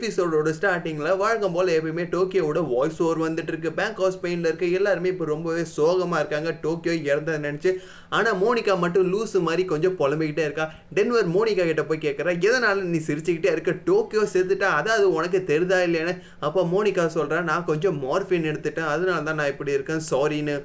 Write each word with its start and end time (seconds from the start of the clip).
எபிசோடோட 0.00 0.50
ஸ்டார்டிங்கில் 0.56 1.16
வழக்கம் 1.22 1.54
போல் 1.54 1.70
எப்பயுமே 1.74 2.04
டோக்கியோட 2.12 2.58
வாய்ஸ் 2.70 3.00
ஓவர் 3.04 3.18
வந்துட்டு 3.24 3.52
இருக்கு 3.52 3.70
பேங்க் 3.78 4.00
ஆஃப் 4.06 4.14
ஸ்பெயினில் 4.14 4.48
இருக்க 4.48 4.66
எல்லாருமே 4.78 5.08
இப்போ 5.12 5.24
ரொம்பவே 5.32 5.62
சோகமாக 5.74 6.20
இருக்காங்க. 6.22 6.50
டோக்கியோ 6.64 6.94
இறந்ததை 7.10 7.38
நினச்சி. 7.46 7.70
ஆனால் 8.18 8.38
மோனிகா 8.42 8.74
மட்டும் 8.84 9.06
லூசு 9.12 9.40
மாதிரி 9.48 9.64
கொஞ்சம் 9.72 9.96
புலம்பிக்கிட்டே 10.00 10.44
இருக்கா. 10.48 10.66
டென்வர் 10.98 11.30
மோனிகா 11.36 11.66
கிட்ட 11.70 11.84
போய் 11.90 12.04
கேட்குறா 12.06 12.34
எதனால 12.48 12.88
நீ 12.94 13.00
சிரிச்சுக்கிட்டே 13.08 13.52
இருக்க? 13.54 13.76
டோக்கியோ 13.90 14.24
செத்துட்டா 14.34 14.70
அதாவது 14.80 15.06
உனக்கு 15.18 15.40
தெரிதா 15.52 15.80
இல்லையானு? 15.88 16.16
அப்போ 16.48 16.62
மோனிகா 16.74 17.06
சொல்கிறா 17.18 17.40
நான் 17.52 17.70
கொஞ்சம் 17.70 17.98
மார்ஃபின் 18.06 18.50
எடுத்துட்டேன். 18.52 18.92
அதனால 18.96 19.24
தான் 19.30 19.40
நான் 19.42 19.54
இப்படி 19.54 19.78
இருக்கேன். 19.78 20.06
சாரின்னு 20.12 20.56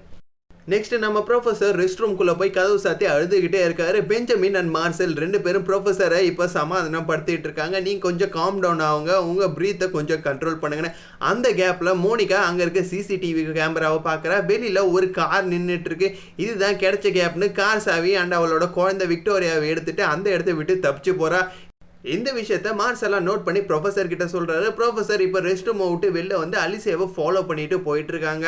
நெக்ஸ்ட் 0.72 0.94
நம்ம 1.04 1.18
ப்ரொஃபஸர் 1.26 1.76
ரெஸ்ட் 1.80 2.00
ரூம்குள்ளே 2.02 2.34
போய் 2.38 2.54
கதவு 2.56 2.78
சாத்தி 2.84 3.06
அழுதுகிட்டே 3.12 3.60
இருக்காரு. 3.66 3.98
பெஞ்சமின் 4.12 4.58
அண்ட் 4.60 4.72
மார்சல் 4.78 5.14
ரெண்டு 5.24 5.40
பேரும் 5.46 5.66
ப்ரொஃபஸரை 5.68 6.20
இப்போ 6.30 6.46
சமாதானம் 6.56 7.06
படுத்திட்டு 7.10 7.46
இருக்காங்க 7.48 7.80
நீ 7.88 7.92
கொஞ்சம் 8.06 8.32
காம் 8.38 8.58
டவுன் 8.64 8.82
ஆகுங்க. 8.88 9.12
உங்கள் 9.30 9.52
ப்ரீத்தை 9.58 9.88
கொஞ்சம் 9.98 10.24
கண்ட்ரோல் 10.28 10.58
பண்ணுங்கன்னு. 10.64 10.92
அந்த 11.32 11.50
கேப்பில் 11.60 11.92
மோனிகா 12.06 12.40
அங்கே 12.48 12.64
இருக்க 12.66 12.84
சிசிடிவி 12.94 13.44
கேமராவை 13.60 14.00
பார்க்குறா 14.10 14.38
வெளியில் 14.52 14.82
ஒரு 14.96 15.10
கார் 15.20 15.46
நின்றுட்டு 15.54 15.92
இருக்கு 15.92 16.10
இதுதான் 16.46 16.80
கிடைச்ச 16.84 17.12
கேப்னு 17.20 17.50
கார் 17.62 17.86
சாவி 17.88 18.14
அண்ட் 18.22 18.38
அவளோட 18.40 18.68
குழந்தை 18.80 19.08
விக்டோரியாவை 19.14 19.68
எடுத்துட்டு 19.74 20.06
அந்த 20.14 20.28
இடத்த 20.36 20.60
விட்டு 20.62 20.76
தப்பிச்சு 20.88 21.14
போறா. 21.22 21.42
இந்த 22.16 22.30
விஷயத்த 22.40 22.72
மார்செல்லாம் 22.80 23.28
நோட் 23.30 23.46
பண்ணி 23.46 23.62
ப்ரொஃபஸர் 23.70 24.14
கிட்ட 24.14 24.28
சொல்கிறாரு 24.34 24.70
ப்ரொஃபஸர் 24.80 25.26
இப்போ 25.28 25.42
ரெஸ்ட் 25.50 25.70
ரூம் 25.72 25.90
விட்டு 25.92 26.10
வெளில 26.18 26.40
வந்து 26.46 26.60
அலிசேவை 26.66 27.08
ஃபாலோ 27.18 27.44
பண்ணிட்டு 27.52 27.78
போயிட்டு 27.90 28.14
இருக்காங்க 28.16 28.48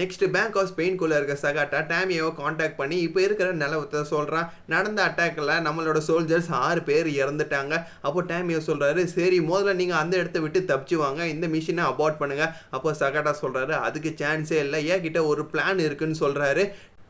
நெக்ஸ்ட் 0.00 0.24
பேங்க் 0.34 0.56
ஆஃப் 0.60 0.70
ஸ்பெயின்குள்ளே 0.72 1.16
இருக்க 1.20 1.34
சகாட்டா 1.42 1.80
டேமியோவை 1.92 2.32
காண்டாக்ட் 2.40 2.78
பண்ணி 2.80 2.98
இப்போ 3.06 3.20
இருக்கிற 3.26 3.48
நிலவத்தை 3.62 4.02
சொல்கிறான் 4.12 4.46
நடந்த 4.74 5.00
அட்டாக்கில் 5.08 5.52
நம்மளோட 5.66 5.98
சோல்ஜர்ஸ் 6.08 6.50
ஆறு 6.66 6.82
பேர் 6.88 7.08
இறந்துட்டாங்க. 7.22 7.74
அப்போ 8.06 8.22
டேமியோ 8.32 8.60
சொல்கிறாரு 8.68 9.04
சரி 9.16 9.40
முதல்ல 9.50 9.74
நீங்கள் 9.80 10.00
அந்த 10.02 10.14
இடத்த 10.22 10.40
விட்டு 10.44 10.60
தப்பிச்சு 10.70 10.98
வாங்க. 11.04 11.20
இந்த 11.34 11.46
மிஷினை 11.56 11.84
அபார்ட் 11.92 12.20
பண்ணுங்கள் 12.22 12.52
அப்போ 12.76 12.92
சகாட்டா 13.02 13.34
சொல்கிறாரு 13.42 13.74
அதுக்கு 13.88 14.12
சான்ஸே 14.22 14.58
இல்லை. 14.64 14.80
ஏன் 14.92 15.04
கிட்ட 15.06 15.20
ஒரு 15.32 15.44
பிளான் 15.52 15.84
இருக்குன்னு 15.86 16.22
சொல்கிறாரு 16.24 16.64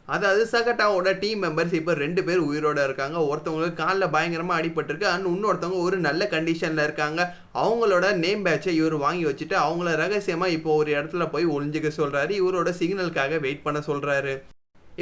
அதாவது 0.08 0.42
சகட்டாவோட 0.52 1.08
டீம் 1.22 1.42
மெம்பர்ஸ் 1.44 1.74
இப்போ 1.78 1.92
ரெண்டு 2.04 2.22
பேர் 2.26 2.40
உயிரோட 2.48 2.78
இருக்காங்க. 2.86 3.18
ஒருத்தவங்களுக்கு 3.30 3.80
காலில் 3.82 4.12
பயங்கரமாக 4.14 4.58
அடிபட்டிருக்கு. 4.60 5.08
அண்ட் 5.12 5.28
இன்னொருத்தவங்க 5.32 5.80
ஒரு 5.88 5.98
நல்ல 6.06 6.24
கண்டிஷனில் 6.34 6.86
இருக்காங்க. 6.86 7.20
அவங்களோட 7.64 8.06
நேம் 8.24 8.42
பேட்சை 8.46 8.72
இவர் 8.80 8.96
வாங்கி 9.04 9.24
வச்சுட்டு 9.28 9.56
அவங்கள 9.66 9.92
ரகசியமாக 10.04 10.56
இப்போ 10.56 10.72
ஒரு 10.80 10.90
இடத்துல 10.96 11.26
போய் 11.34 11.52
ஒளிஞ்சிக்க 11.56 11.92
சொல்கிறாரு 12.00 12.34
இவரோட 12.40 12.72
சிக்னலுக்காக 12.80 13.40
வெயிட் 13.46 13.64
பண்ண 13.68 13.82
சொல்கிறாரு 13.90 14.34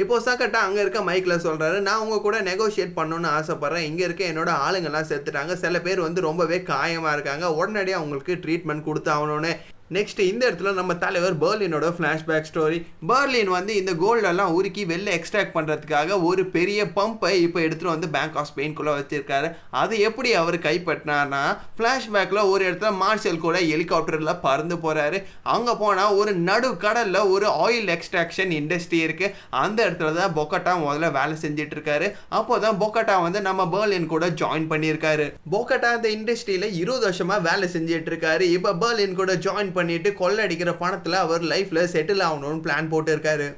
இப்போ 0.01 0.17
சக்கட்டா 0.25 0.59
அங்கே 0.65 0.81
இருக்க 0.83 0.99
மைக்கில் 1.07 1.43
சொல்கிறாரு 1.45 1.77
நான் 1.87 2.01
உங்கள் 2.03 2.23
கூட 2.25 2.37
நெகோஷியேட் 2.49 2.97
பண்ணணும்னு 2.99 3.29
ஆசைப்பட்றேன். 3.37 3.87
இங்கே 3.89 4.03
இருக்க 4.07 4.23
என்னோட 4.31 4.51
ஆளுங்கெல்லாம் 4.65 5.09
செத்துட்டாங்க. 5.09 5.53
சில 5.63 5.79
பேர் 5.87 6.05
வந்து 6.05 6.21
ரொம்பவே 6.27 6.57
காயமாக 6.69 7.15
இருக்காங்க. 7.17 7.47
உடனடியாக 7.59 7.99
அவங்களுக்கு 8.01 8.35
ட்ரீட்மெண்ட் 8.43 8.87
கொடுத்தாகணும்னு. 8.87 9.51
நெக்ஸ்ட் 9.95 10.19
இந்த 10.27 10.41
இடத்துல 10.47 10.71
நம்ம 10.77 10.93
தலைவர் 11.03 11.35
பர்லினோட 11.41 11.87
ஃப்ளாஷ்பேக் 11.95 12.47
ஸ்டோரி 12.49 12.77
பர்லின் 13.09 13.51
வந்து 13.55 13.71
இந்த 13.79 13.93
கோல்டெல்லாம் 14.03 14.53
உருக்கி 14.57 14.83
வெளில 14.91 15.09
எக்ஸ்ட்ராக்ட் 15.17 15.53
பண்ணுறதுக்காக 15.55 16.17
ஒரு 16.29 16.43
பெரிய 16.55 16.85
பம்பை 16.97 17.31
இப்போ 17.45 17.59
எடுத்துகிட்டு 17.65 17.93
வந்து 17.93 18.09
பேங்க் 18.15 18.37
ஆஃப் 18.41 18.49
ஸ்பெயின்குள்ளே 18.51 18.93
வச்சிருக்காரு. 18.99 19.47
அது 19.81 19.93
எப்படி 20.07 20.29
அவர் 20.41 20.57
கைப்பற்றினார்னா 20.67 21.41
ஃப்ளாஷ்பேக்கில் 21.77 22.41
ஒரு 22.51 22.61
இடத்துல 22.67 22.91
மார்ஷல் 23.01 23.41
கூட 23.45 23.57
ஹெலிகாப்டரில் 23.71 24.33
பறந்து 24.45 24.77
போகிறாரு 24.85 25.19
அங்கே 25.55 25.73
போனால் 25.81 26.15
ஒரு 26.19 26.33
நடு 26.49 26.69
கடலில் 26.85 27.29
ஒரு 27.33 27.49
ஆயில் 27.65 27.91
எக்ஸ்ட்ராக்ஷன் 27.95 28.53
இண்டஸ்ட்ரி 28.59 29.01
இருக்குது 29.07 29.33
அந்த 29.63 29.79
இடத்துல 29.87 30.13
தான் 30.19 30.35
பொக்கட்டா 30.39 30.75
முதல்ல 30.85 31.11
வேலை 31.19 31.37
செஞ்சுட்டு 31.43 31.77
இருக்காரு 31.77 32.09
அப்போ 32.39 32.61
தான் 32.67 32.79
பொக்கட்டா 32.85 33.17
வந்து 33.25 33.41
நம்ம 33.49 33.67
பர்லின் 33.75 34.09
கூட 34.13 34.25
ஜாயின் 34.43 34.69
பண்ணியிருக்காரு. 34.71 35.27
பொக்கட்டா 35.55 35.91
அந்த 35.97 36.09
இண்டஸ்ட்ரியில் 36.17 36.67
இருபது 36.81 37.05
வருஷமாக 37.09 37.45
வேலை 37.49 37.67
செஞ்சுட்டு 37.75 38.11
இருக்காரு 38.13 38.43
இப்போ 38.55 38.73
பேர்லின் 38.81 39.19
கூட 39.21 39.31
ஜாயின் 39.45 39.71
பண்ணிட்டு 39.81 40.11
கொள்ளை 40.21 40.45
அடிக்கிற 40.45 40.73
பணத்தில் 40.85 41.23
அவர் 41.25 41.51
லைஃப்பில் 41.51 41.91
செட்டில் 41.95 42.25
ஆகணும்னு 42.29 42.63
பிளான் 42.67 42.93
போட்டு 42.95 43.13
இருக்காரு 43.15 43.49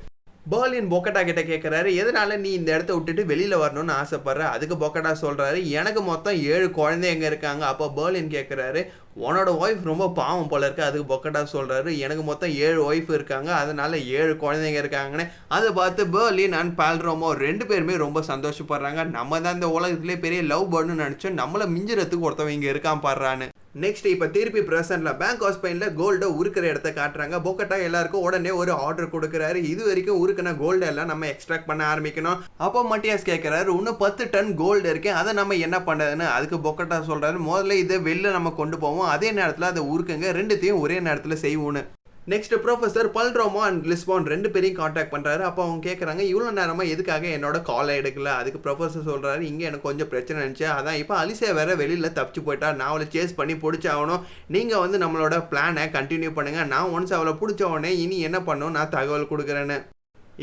பர்லின் 0.52 0.90
பொக்கட்டா 0.92 1.22
கிட்ட 1.28 1.42
கேட்குறாரு 1.50 1.90
எதனால 2.00 2.38
நீ 2.42 2.50
இந்த 2.58 2.70
இடத்த 2.74 2.92
விட்டுட்டு 2.96 3.24
வெளியில் 3.30 3.62
வரணும்னு 3.62 3.94
ஆசைப்படுற? 4.00 4.42
அதுக்கு 4.56 4.76
பொக்கட்டா 4.82 5.12
சொல்கிறாரு 5.22 5.60
எனக்கு 5.80 6.02
மொத்தம் 6.10 6.38
ஏழு 6.54 6.68
குழந்தைங்க 6.80 7.26
இருக்காங்க. 7.30 7.64
அப்போ 7.70 7.86
பர்லின் 8.00 8.34
கேட்குறாரு 8.34 8.82
உன்னோட 9.26 9.50
ஒய்ஃப் 9.64 9.88
ரொம்ப 9.92 10.10
பாவம் 10.20 10.52
போல 10.52 10.68
இருக்கு. 10.68 10.84
அதுக்கு 10.90 11.08
பொக்கட்டா 11.14 11.44
சொல்கிறாரு 11.54 11.90
எனக்கு 12.08 12.26
மொத்தம் 12.32 12.54
ஏழு 12.68 12.82
ஒய்ஃப் 12.90 13.16
இருக்காங்க 13.18 13.50
அதனால 13.62 14.02
ஏழு 14.20 14.36
குழந்தைங்க 14.44 14.84
இருக்காங்கன்னு. 14.84 15.28
அதை 15.58 15.72
பார்த்து 15.80 16.12
பேர்லின் 16.18 16.60
அண்ட் 16.60 16.78
பால்ரோமோ 16.82 17.32
ரெண்டு 17.46 17.66
பேருமே 17.72 17.98
ரொம்ப 18.06 18.26
சந்தோஷப்படுறாங்க. 18.34 19.04
நம்ம 19.18 19.42
தான் 19.48 19.58
இந்த 19.60 19.70
உலகத்துலேயே 19.80 20.24
பெரிய 20.28 20.42
லவ் 20.54 20.72
பேர்டுன்னு 20.76 21.04
நினச்சோம் 21.06 21.42
நம்மளை 21.44 21.68
மிஞ்சுறதுக்கு 21.78 22.30
ஒருத்தவங்க 22.30 22.58
இங்கே 22.60 22.74
இருக்கான் 22.76 23.06
பாடுறான்னு 23.08 23.50
நெக்ஸ்ட் 23.82 24.08
இப்போ 24.10 24.26
திருப்பி 24.34 24.62
ப்ரெசென்ட்டில் 24.68 25.16
பேங்க் 25.22 25.44
ஆஃப் 25.46 25.56
ஸ்பெயினில் 25.56 25.94
கோல்டை 26.00 26.28
உருக்கிற 26.40 26.66
இடத்த 26.72 26.90
காட்டுறாங்க. 26.98 27.36
பொக்கட்டா 27.46 27.78
எல்லாருக்கும் 27.86 28.26
உடனே 28.28 28.52
ஒரு 28.62 28.72
ஆர்டர் 28.86 29.10
கொடுக்குறாரு. 29.14 29.60
இது 29.72 29.82
வரைக்கும் 29.88 30.20
உருக்கின 30.24 30.54
கோல்டு 30.60 30.86
எல்லாம் 30.90 31.10
நம்ம 31.12 31.28
எக்ஸ்ட்ராக்ட் 31.32 31.70
பண்ண 31.70 31.84
ஆரம்பிக்கணும். 31.94 32.42
அப்போ 32.66 32.84
மட்டியாஸ் 32.92 33.28
கேட்குறாரு 33.32 33.70
இன்னும் 33.78 34.00
பத்து 34.04 34.30
டன் 34.36 34.54
கோல்டு 34.62 34.90
இருக்கு. 34.94 35.12
அதை 35.22 35.34
நம்ம 35.40 35.58
என்ன 35.68 35.80
பண்ணுறதுன்னு 35.88 36.28
அதுக்கு 36.36 36.60
பொக்கட்டா 36.68 37.00
சொல்கிறாரு 37.10 37.40
முதல்ல 37.50 37.80
இதை 37.84 37.98
வெளில 38.10 38.36
நம்ம 38.38 38.54
கொண்டு 38.62 38.80
போவோம். 38.86 39.12
அதே 39.16 39.32
நேரத்தில் 39.40 39.72
அதை 39.72 39.84
உருக்குங்க. 39.94 40.30
ரெண்டுத்தையும் 40.40 40.84
ஒரே 40.86 41.00
நேரத்தில் 41.10 41.44
செய்வோன்னு 41.46 41.84
next 42.32 42.54
professor 42.66 43.08
Palermo 43.16 43.62
and 43.68 43.88
Lisbon 43.92 44.30
ரெண்டு 44.34 44.50
பேரையும் 44.52 44.78
காண்டாக்ட் 44.78 45.12
பண்ணுறாரு 45.14 45.44
அப்போ 45.48 45.62
அவங்க 45.66 45.82
கேட்குறாங்க 45.88 46.22
இவ்வளோ 46.30 46.52
நேரமாக 46.60 46.92
எதுக்காக 46.94 47.26
என்னோட 47.38 47.58
காலை 47.70 47.94
எடுக்கல? 48.02 48.30
அதுக்கு 48.42 48.60
ப்ரொஃபஸர் 48.66 49.08
சொல்கிறாரு 49.10 49.42
இங்கே 49.50 49.66
எனக்கு 49.70 49.88
கொஞ்சம் 49.88 50.10
பிரச்சனை 50.12 50.38
இருந்துச்சு. 50.42 50.68
அதான் 50.76 51.00
இப்போ 51.02 51.16
அலிசே 51.22 51.50
வேற 51.58 51.74
வெளியில் 51.82 52.16
தப்பிச்சு 52.20 52.44
போயிட்டா. 52.46 52.70
நான் 52.78 52.92
அவளை 52.92 53.08
சேஸ் 53.16 53.34
பண்ணி 53.40 53.56
பிடிச்சாகணும் 53.64 54.24
நீங்கள் 54.56 54.84
வந்து 54.84 55.00
நம்மளோட 55.04 55.38
பிளானை 55.50 55.84
கண்டினியூ 55.98 56.32
பண்ணுங்கள் 56.38 56.70
நான் 56.74 56.94
ஒன்ஸ் 56.98 57.14
அவளை 57.18 57.34
பிடிச்ச 57.42 57.64
உடனே 57.72 57.92
இனி 58.04 58.20
என்ன 58.30 58.42
பண்ணும்? 58.50 58.74
நான் 58.78 58.94
தகவல் 58.96 59.30
கொடுக்குறேன்னு. 59.34 59.78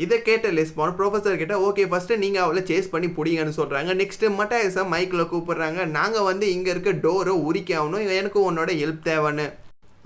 இதை 0.03 0.17
கேட்ட 0.29 0.51
லெஸ்பான் 0.57 0.95
ப்ரொஃபஸர் 0.99 1.41
கிட்ட 1.41 1.57
ஓகே 1.69 1.85
ஃபஸ்ட்டு 1.93 2.21
நீங்கள் 2.25 2.45
அவளை 2.45 2.63
சேஸ் 2.69 2.93
பண்ணி 2.93 3.11
பிடிங்கன்னு 3.17 3.57
சொல்கிறாங்க 3.59 3.97
நெக்ஸ்ட்டு 4.03 4.33
மட்டாயசா 4.37 4.85
மைக்கில் 4.93 5.29
கூப்பிடுறாங்க. 5.33 5.79
நாங்கள் 5.97 6.29
வந்து 6.29 6.45
இங்கே 6.57 6.71
இருக்க 6.75 6.93
டோரை 7.07 7.35
உரிக்க 7.49 7.73
ஆகணும். 7.81 8.07
எனக்கு 8.21 8.41
உன்னோட 8.51 8.71
ஹெல்ப் 8.83 9.03
தேவைன்னு. 9.09 9.47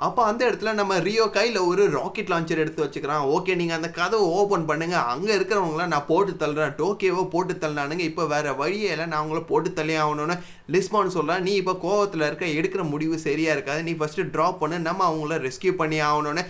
அப்போ 0.06 0.22
அந்த 0.30 0.42
இடத்துல 0.48 0.72
நம்ம 0.80 0.94
ரியோ 1.06 1.26
கையில் 1.36 1.60
ஒரு 1.68 1.84
ராக்கெட் 1.96 2.32
லான்ச்சர் 2.32 2.62
எடுத்து 2.64 2.84
வச்சுக்கிறான். 2.84 3.28
ஓகே 3.36 3.54
நீங்கள் 3.60 3.78
அந்த 3.78 3.90
கதவை 3.98 4.26
ஓப்பன் 4.40 4.66
பண்ணுங்கள் 4.70 5.08
அங்கே 5.12 5.32
இருக்கிறவங்களாம் 5.38 5.94
நான் 5.94 6.10
போட்டு 6.10 6.34
தள்ளுறேன். 6.42 6.76
டோக்கியோவோ 6.82 7.24
போட்டு 7.36 7.54
தள்ளினானுங்க. 7.62 8.06
இப்போ 8.12 8.26
வேறு 8.34 8.56
வழியே 8.62 8.90
இல்லை. 8.96 9.06
நான் 9.12 9.22
அவங்கள 9.22 9.42
போட்டு 9.52 9.72
தள்ளி 9.80 9.96
ஆகணும்னு 10.04 10.38
லிஸ்பான் 10.76 11.16
சொல்கிறான் 11.18 11.46
நீ 11.48 11.54
இப்போ 11.62 11.76
கோவத்தில் 11.86 12.28
இருக்க 12.30 12.46
எடுக்கிற 12.60 12.84
முடிவு 12.94 13.18
சரியாக 13.28 13.56
இருக்காது. 13.58 13.84
நீ 13.90 13.94
ஃபஸ்ட்டு 14.02 14.30
ட்ராப் 14.36 14.62
பண்ணு. 14.64 14.80
நம்ம 14.90 15.08
அவங்கள 15.12 15.38
ரெஸ்கியூ 15.48 15.76
பண்ணி 15.82 16.00
ஆகணும்னு 16.12 16.44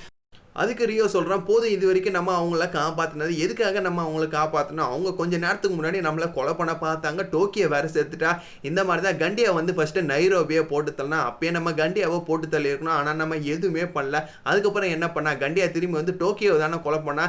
அதுக்கு 0.62 0.84
ரியோ 0.92 1.06
சொல்கிறான் 1.14 1.46
போதும் 1.50 1.74
இது 1.76 1.86
வரைக்கும் 1.90 2.16
நம்ம 2.18 2.34
அவங்கள 2.40 2.66
காப்பாற்றினது 2.76 3.34
எதுக்காக 3.46 3.82
நம்ம 3.88 4.04
அவங்கள 4.06 4.28
காப்பாற்றணும் 4.36 4.88
அவங்க 4.90 5.16
கொஞ்ச 5.22 5.38
நேரத்துக்கு 5.46 5.78
முன்னாடி 5.78 6.00
நம்மளை 6.08 6.28
கொலை 6.38 6.54
பண்ண 6.60 6.74
பார்த்தாங்க. 6.84 7.24
டோக்கியோ 7.34 7.68
வேறு 7.76 7.90
சேர்த்துட்டா 7.96 8.32
இந்த 8.70 8.84
மாதிரி 8.90 9.04
தான் 9.08 9.22
கண்டியா 9.24 9.52
வந்து 9.60 9.76
ஃபஸ்ட்டு 9.78 10.08
நைரோபியை 10.12 10.64
போட்டு 10.74 10.92
தள்ளனா. 11.00 11.22
அப்பயே 11.30 11.52
நம்ம 11.58 11.74
கண்டியாவை 11.84 12.20
போட்டு 12.30 12.48
தள்ளியிருக்கணும். 12.56 12.98
ஆனால் 13.00 13.20
நம்ம 13.24 13.40
எதுவுமே 13.56 13.86
பண்ணல. 13.98 14.22
அதுக்கப்புறம் 14.52 14.94
என்ன 14.98 15.10
பண்ணா? 15.18 15.34
கண்டியா 15.46 15.68
திரும்பி 15.78 16.02
வந்து 16.02 16.16
டோக்கியோ 16.24 16.56
தானே 16.64 16.80
கொலை 16.88 17.02
பண்ணா. 17.10 17.26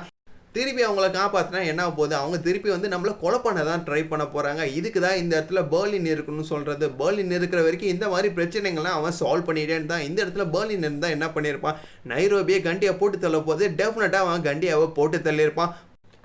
திருப்பி 0.57 0.83
அவங்கள 0.89 1.07
காப்பாற்றினா 1.17 1.61
என்ன 1.71 1.89
போகுது? 1.97 2.15
அவங்க 2.21 2.37
திருப்பி 2.45 2.69
வந்து 2.75 2.93
நம்மளை 2.93 3.13
கொலை 3.23 3.39
பண்ண 3.47 3.63
தான் 3.71 3.83
ட்ரை 3.87 4.03
பண்ண 4.13 4.25
போகிறாங்க 4.35 4.63
இதுக்கு 4.79 5.01
தான் 5.07 5.19
இந்த 5.23 5.33
இடத்துல 5.39 5.63
பேர்லின் 5.73 6.09
இருக்குன்னு 6.13 6.45
சொல்கிறது 6.53 6.87
பேர்லின் 7.01 7.35
இருக்கிற 7.39 7.63
வரைக்கும் 7.67 7.95
இந்த 7.95 8.07
மாதிரி 8.13 8.31
பிரச்சனைகள்லாம் 8.39 8.99
அவன் 9.01 9.19
சால்வ் 9.23 9.49
பண்ணிட்டேன்னு 9.49 9.93
தான் 9.95 10.07
இந்த 10.09 10.19
இடத்துல 10.25 10.47
பேர்லின் 10.55 10.87
இருந்தால் 10.87 11.15
என்ன 11.17 11.29
பண்ணியிருப்பான்? 11.35 11.77
நைரோபியை 12.13 12.61
கண்டியை 12.69 12.95
போட்டு 13.03 13.19
தள்ள 13.27 13.41
போது 13.51 13.67
டெஃபினட்டாக 13.83 14.27
அவன் 14.27 14.49
கண்டியாவை 14.49 14.89
போட்டு 15.01 15.21
தள்ளியிருப்பான். 15.29 15.75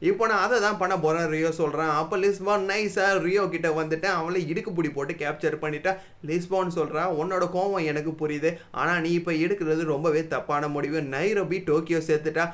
இப்போ 0.09 0.23
நான் 0.29 0.43
அதை 0.45 0.57
தான் 0.65 0.79
பண்ண 0.79 0.93
போகிறேன் 1.01 1.27
ரியோ 1.33 1.49
சொல்கிறான் 1.59 1.91
அப்போ 1.99 2.15
லிஸ்பான் 2.21 2.63
நைஸாக 2.71 3.19
ரியோ 3.25 3.43
கிட்ட 3.53 3.69
வந்துட்டு 3.79 4.07
அவளை 4.19 4.39
இடுக்கு 4.51 4.71
பிடி 4.77 4.89
போட்டு 4.95 5.13
கேப்சர் 5.19 5.61
பண்ணிட்டா. 5.63 5.91
லிஸ்பான் 6.29 6.75
சொல்கிறான் 6.79 7.13
உன்னோட 7.21 7.45
கோவம் 7.55 7.87
எனக்கு 7.91 8.13
புரியுது. 8.21 8.51
ஆனால் 8.81 9.01
நீ 9.05 9.11
இப்போ 9.19 9.33
எடுக்கிறது 9.45 9.85
ரொம்பவே 9.93 10.23
தப்பான 10.33 10.69
முடிவு. 10.75 11.01
Nairobi 11.15 11.59
Tokyo 11.69 12.01
சேர்த்துட்டா. 12.09 12.45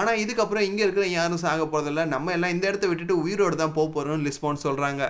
ஆனால் 0.00 0.20
இதுக்கப்புறம் 0.24 0.66
இங்கே 0.70 0.84
இருக்கிற 0.86 1.06
யாரும் 1.12 1.44
சாக 1.46 1.62
போகிறதில்ல 1.66 2.04
நம்ம 2.16 2.34
எல்லாம் 2.38 2.54
இந்த 2.56 2.66
இடத்த 2.72 2.90
விட்டுட்டு 2.90 3.22
உயிரோடு 3.24 3.62
தான் 3.62 3.78
போக 3.78 3.88
போகிறோம்னு 3.96 4.28
லிஸ்பான் 4.28 4.66
சொல்கிறாங்க 4.66 5.04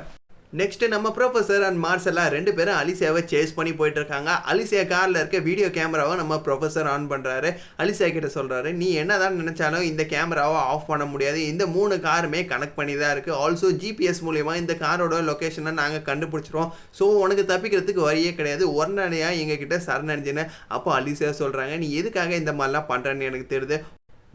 நெக்ஸ்ட் 0.58 0.84
நம்ம 0.92 1.08
ப்ரொஃபஸர் 1.16 1.64
அண்ட் 1.68 1.80
மார்செல்லாம் 1.84 2.28
ரெண்டு 2.34 2.50
பேரும் 2.56 2.76
அலிசியாவை 2.82 3.22
சேஸ் 3.32 3.54
பண்ணி 3.56 3.72
போயிட்டு 3.78 3.98
இருக்காங்க. 4.00 4.30
அலிசியா 4.50 4.82
காரில் 4.92 5.18
இருக்க 5.20 5.38
வீடியோ 5.48 5.68
கேமராவை 5.76 6.14
நம்ம 6.20 6.34
ப்ரொஃபஸர் 6.44 6.88
ஆன் 6.92 7.08
பண்ணுறாரு 7.12 7.50
அலிசியா 7.82 8.08
கிட்ட 8.16 8.28
சொல்கிறாரு 8.36 8.70
நீ 8.80 8.88
என்னதான் 9.02 9.36
நினச்சாலும் 9.40 9.88
இந்த 9.88 10.04
கேமராவை 10.12 10.60
ஆஃப் 10.74 10.88
பண்ண 10.90 11.06
முடியாது. 11.12 11.40
இந்த 11.52 11.66
மூணு 11.74 11.96
காருமே 12.06 12.40
கனெக்ட் 12.52 12.78
பண்ணி 12.78 12.94
தான் 13.02 13.12
இருக்குது 13.16 13.38
ஆல்சோ 13.42 13.70
ஜிபிஎஸ் 13.82 14.22
மூலயமா 14.28 14.54
இந்த 14.62 14.76
காரோட 14.84 15.20
லொக்கேஷனை 15.30 15.74
நாங்கள் 15.82 16.06
கண்டுபிடிச்சிருவோம். 16.10 16.72
ஸோ 17.00 17.10
உனக்கு 17.24 17.44
தப்பிக்கிறதுக்கு 17.52 18.08
வழியே 18.08 18.32
கிடையாது. 18.40 18.66
உடனடியாக 18.78 19.40
எங்ககிட்ட 19.42 19.78
சரணடைஞ்சினேன் 19.88 20.52
அப்போ 20.76 20.90
அலிசியா 21.00 21.32
சொல்கிறாங்க 21.42 21.76
நீ 21.84 21.90
எதுக்காக 22.02 22.34
இந்த 22.42 22.54
மாதிரிலாம் 22.60 22.90
பண்ணுறேன்னு 22.94 23.30
எனக்கு 23.32 23.52
தெரியுது. 23.54 23.78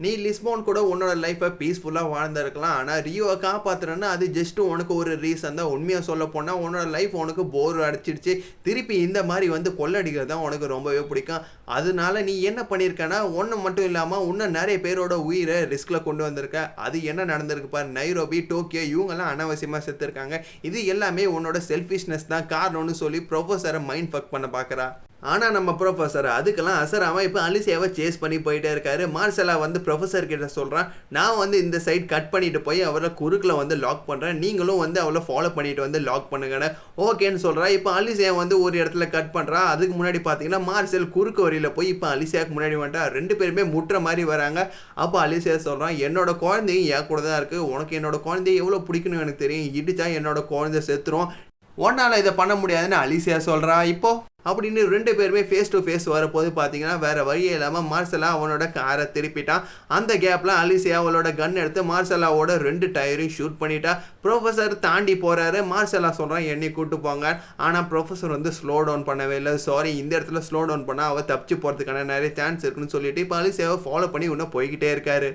நீ 0.02 0.10
லிஸ்போன் 0.24 0.64
கூட 0.66 0.80
உன்னோட 0.92 1.12
லைஃப்பை 1.24 1.48
பீஸ்ஃபுல்லாக 1.60 2.10
வாழ்ந்திருக்கலாம். 2.12 2.76
ஆனால் 2.80 3.00
ரியோவை 3.06 3.34
காப்பாற்றுறேன்னா 3.44 4.08
அது 4.14 4.26
ஜஸ்ட்டு 4.38 4.66
உனக்கு 4.72 4.92
ஒரு 5.00 5.12
ரீசன் 5.24 5.58
தான். 5.60 5.72
உண்மையாக 5.74 6.04
சொல்ல 6.08 6.24
போனால் 6.34 6.60
உன்னோட 6.64 6.84
லைஃப் 6.96 7.14
உனக்கு 7.22 7.44
போர் 7.54 7.78
அடிச்சிடுச்சு 7.88 8.32
திருப்பி 8.66 8.96
இந்த 9.06 9.20
மாதிரி 9.30 9.48
வந்து 9.56 9.72
கொள்ளடிக்கிறது 9.80 10.30
தான் 10.32 10.44
உனக்கு 10.46 10.72
ரொம்பவே 10.74 11.02
பிடிக்கும். 11.10 11.44
அதனால 11.78 12.22
நீ 12.28 12.34
என்ன 12.50 12.60
பண்ணியிருக்கனா 12.70 13.20
ஒன்று 13.40 13.58
மட்டும் 13.66 13.88
இல்லாமல் 13.90 14.26
இன்னும் 14.30 14.56
நிறைய 14.58 14.78
பேரோட 14.86 15.16
உயிரை 15.28 15.58
ரிஸ்கில் 15.74 16.06
கொண்டு 16.08 16.24
வந்திருக்க. 16.28 16.66
அது 16.86 16.96
என்ன 17.12 17.28
நடந்திருக்கு 17.32 17.70
பாரு 17.76 17.96
நைரோபி 18.00 18.40
டோக்கியோ 18.52 18.84
இவங்கெல்லாம் 18.94 19.32
அனாவசியமாக 19.34 19.82
செத்துருக்காங்க. 19.88 20.38
இது 20.70 20.80
எல்லாமே 20.94 21.26
உன்னோட 21.36 21.60
செல்ஃபிஷ்னஸ் 21.70 22.30
தான். 22.34 22.50
காரணம்னு 22.56 22.96
சொல்லி 23.04 23.20
ப்ரொஃபஸரை 23.32 23.82
மைண்ட் 23.90 24.12
ஃபக் 24.14 24.34
பண்ண 24.34 24.48
பார்க்குறா 24.58 24.88
ஆனால் 25.30 25.54
நம்ம 25.56 25.70
ப்ரொஃபஸர் 25.80 26.26
அதுக்கெல்லாம் 26.36 26.78
அசராமல் 26.84 27.26
இப்போ 27.26 27.40
அலிசியாவை 27.48 27.88
சேஸ் 27.98 28.16
பண்ணி 28.22 28.38
போயிட்டே 28.46 28.70
இருக்காரு. 28.74 29.02
மார்சலா 29.16 29.54
வந்து 29.64 29.78
ப்ரொஃபஸர் 29.86 30.26
கிட்ட 30.32 30.46
சொல்கிறான் 30.56 30.88
நான் 31.16 31.38
வந்து 31.42 31.56
இந்த 31.64 31.78
சைட் 31.84 32.06
கட் 32.12 32.30
பண்ணிட்டு 32.32 32.60
போய் 32.68 32.80
அவரை 32.88 33.10
குறுக்கில் 33.20 33.58
வந்து 33.60 33.76
லாக் 33.84 34.02
பண்ணுறேன் 34.08 34.40
நீங்களும் 34.44 34.80
வந்து 34.84 34.98
அவளை 35.04 35.20
ஃபாலோ 35.28 35.50
பண்ணிட்டு 35.58 35.84
வந்து 35.86 36.00
லாக் 36.08 36.26
பண்ணுங்கன்னு. 36.32 36.70
ஓகேன்னு 37.06 37.42
சொல்கிறா 37.46 37.68
இப்போ 37.76 37.92
அலிசியா 38.00 38.32
வந்து 38.40 38.56
ஒரு 38.64 38.74
இடத்துல 38.82 39.06
கட் 39.14 39.30
பண்ணுறா 39.36 39.60
அதுக்கு 39.74 39.94
முன்னாடி 40.00 40.22
பார்த்தீங்கன்னா 40.26 40.62
மார்சல் 40.70 41.06
குறுக்கு 41.18 41.46
வரியில் 41.46 41.74
போய் 41.78 41.92
இப்போ 41.94 42.08
அலிசியாவுக்கு 42.14 42.56
முன்னாடி 42.56 42.78
வந்துட்டா. 42.82 43.04
ரெண்டு 43.18 43.36
பேருமே 43.42 43.66
முட்டுற 43.76 44.00
மாதிரி 44.08 44.24
வராங்க. 44.32 44.60
அப்போ 45.04 45.18
அலிசியா 45.26 45.56
சொல்கிறான் 45.68 45.96
என்னோட 46.08 46.32
குழந்தையும் 46.44 46.90
என் 46.96 47.08
கூட 47.12 47.20
தான் 47.28 47.38
இருக்குது 47.40 47.68
உனக்கு 47.72 48.00
என்னோட 48.00 48.18
குழந்தைய 48.26 48.62
எவ்வளோ 48.64 48.82
பிடிக்கணும் 48.90 49.24
எனக்கு 49.26 49.44
தெரியும். 49.46 49.72
இடிச்சா 49.80 50.08
என்னோட 50.18 50.42
குழந்தை 50.52 50.82
செத்துரும். 50.90 51.30
உன்னால் 51.78 52.20
இதை 52.20 52.32
பண்ண 52.38 52.52
முடியாதுன்னு 52.62 52.96
அலிசியா 53.04 53.36
சொல்கிறா 53.50 53.76
இப்போது 53.94 54.18
அப்படின்னு 54.48 54.82
ரெண்டு 54.92 55.12
பேருமே 55.18 55.42
ஃபேஸ் 55.48 55.72
டு 55.74 55.80
ஃபேஸ் 55.86 56.06
வரப்போது 56.14 56.48
பார்த்தீங்கன்னா 56.58 56.96
வேற 57.04 57.18
வழியே 57.28 57.52
இல்லாமல் 57.56 57.86
மார்சலா 57.92 58.28
அவனோட 58.36 58.64
காரை 58.78 59.04
திருப்பிட்டான் 59.16 59.66
அந்த 59.96 60.12
கேப்பில் 60.24 60.52
அலிசியா 60.62 60.96
அவளோட 61.02 61.30
கன் 61.40 61.60
எடுத்து 61.62 61.82
மார்சலாவோட 61.92 62.56
ரெண்டு 62.68 62.88
டயரையும் 62.96 63.36
ஷூட் 63.38 63.60
பண்ணிட்டா. 63.62 63.92
ப்ரொஃபஸர் 64.24 64.74
தாண்டி 64.86 65.16
போகிறாரு 65.24 65.60
மார்சலா 65.72 66.10
சொல்கிறான் 66.20 66.48
என்னை 66.54 66.70
கூட்டு 66.78 66.98
போங்க. 67.06 67.26
ஆனால் 67.66 67.88
ப்ரொஃபஸர் 67.92 68.36
வந்து 68.36 68.52
ஸ்லோ 68.58 68.78
டவுன் 68.88 69.06
பண்ணவே 69.10 69.38
இல்லை. 69.42 69.54
சாரி 69.68 69.92
இந்த 70.02 70.12
இடத்துல 70.18 70.42
ஸ்லோ 70.48 70.62
டவுன் 70.70 70.86
பண்ணால் 70.90 71.12
அவள் 71.12 71.30
தப்பிச்சு 71.32 71.62
போகிறதுக்கான 71.64 72.04
நிறைய 72.12 72.32
சான்ஸ் 72.40 72.66
இருக்குன்னு 72.66 72.94
சொல்லிட்டு 72.96 73.24
இப்போ 73.26 73.38
அலிசியாவை 73.40 73.78
ஃபாலோ 73.86 74.10
பண்ணி 74.14 74.28
இன்னும் 74.34 74.54
போய்கிட்டே 74.58 74.90
இருக்காரு. 74.96 75.30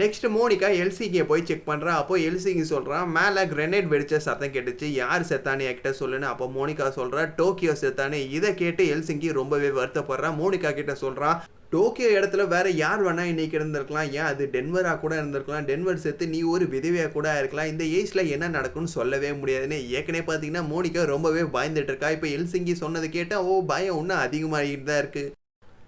நெக்ஸ்ட் 0.00 0.26
மோனிகா 0.34 0.68
எல்சிகியை 0.82 1.24
போய் 1.30 1.42
செக் 1.48 1.66
பண்ணுறா 1.70 1.94
அப்போ 2.02 2.14
எல்சிகி 2.28 2.62
சொல்கிறான் 2.70 3.10
மேலே 3.16 3.42
கிரெனேட் 3.50 3.88
வெடிச்ச 3.90 4.20
சத்தம் 4.26 4.52
கேட்டுச்சு. 4.54 4.86
யார் 5.00 5.26
செத்தானு 5.30 5.66
என்கிட்ட 5.70 5.90
சொல்லுன்னு. 5.98 6.28
அப்போ 6.32 6.46
மோனிகா 6.54 6.86
சொல்கிறா 6.98 7.22
டோக்கியோ 7.40 7.74
செத்தானு. 7.80 8.20
இதை 8.36 8.50
கேட்டு 8.60 8.84
எல்சிங்கி 8.92 9.30
ரொம்பவே 9.40 9.70
வருத்தப்படுறான் 9.78 10.38
மோனிகா 10.38 10.70
கிட்ட 10.78 10.94
சொல்கிறான் 11.02 11.42
டோக்கியோ 11.74 12.08
இடத்துல 12.14 12.46
வேற 12.54 12.70
யார் 12.80 13.02
வேணா 13.04 13.26
இன்னைக்கு 13.32 13.58
இருந்திருக்கலாம். 13.58 14.08
ஏன் 14.16 14.28
அது 14.30 14.46
டென்வரா 14.56 14.94
கூட 15.04 15.12
இருந்திருக்கலாம். 15.20 15.68
டென்வர் 15.70 16.02
செத்து 16.06 16.24
நீ 16.32 16.40
ஒரு 16.54 16.64
விதவையா 16.74 17.06
கூட 17.18 17.28
இருக்கலாம். 17.42 17.70
இந்த 17.74 17.84
ஏஜ்ல 17.98 18.24
என்ன 18.36 18.48
நடக்கும்னு 18.56 18.96
சொல்லவே 18.98 19.30
முடியாதுன்னு. 19.42 19.78
ஏற்கனவே 19.98 20.24
பார்த்தீங்கன்னா 20.30 20.64
மோனிகா 20.72 21.04
ரொம்பவே 21.14 21.44
பயந்துட்டு 21.58 21.94
இருக்கா. 21.94 22.10
இப்போ 22.16 22.28
எல்சிங்கி 22.38 22.76
சொன்னது 22.82 23.08
கேட்டால் 23.18 23.46
ஓ 23.52 23.60
பயம் 23.72 24.00
இன்னும் 24.02 24.24
அதிகமாகிட்டு 24.26 24.90
தான் 24.90 25.02
இருக்கு. 25.04 25.24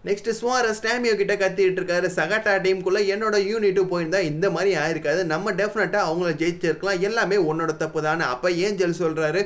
நெக்ஸ்ட் 0.04 0.30
சுவாரஸ் 0.40 0.82
டேமியோ 0.86 1.14
கிட்ட 1.16 1.34
கத்திட்டு 1.34 1.80
இருக்காரு. 1.80 2.08
சகட்டா 2.18 2.54
டீமுக்குள்ள 2.64 3.00
என்னோட 3.14 3.36
யூனிட்டு 3.50 3.82
போயிருந்தா 3.90 4.20
இந்த 4.32 4.50
மாதிரி 4.50 4.72
ஆயிருக்காது. 4.76 5.24
நம்ம 5.24 5.52
டெஃபினட்டா 5.52 6.00
அவங்கள 6.08 6.32
ஜெயிச்சிருக்கலாம். 6.42 7.04
எல்லாமே 7.08 7.36
உன்னோட 7.36 7.76
தப்பு 7.76 8.02
தானே. 8.02 8.24
அப்ப 8.34 8.50
ஏஞ்சல் 8.50 9.00
சொல்றாரு 9.02 9.42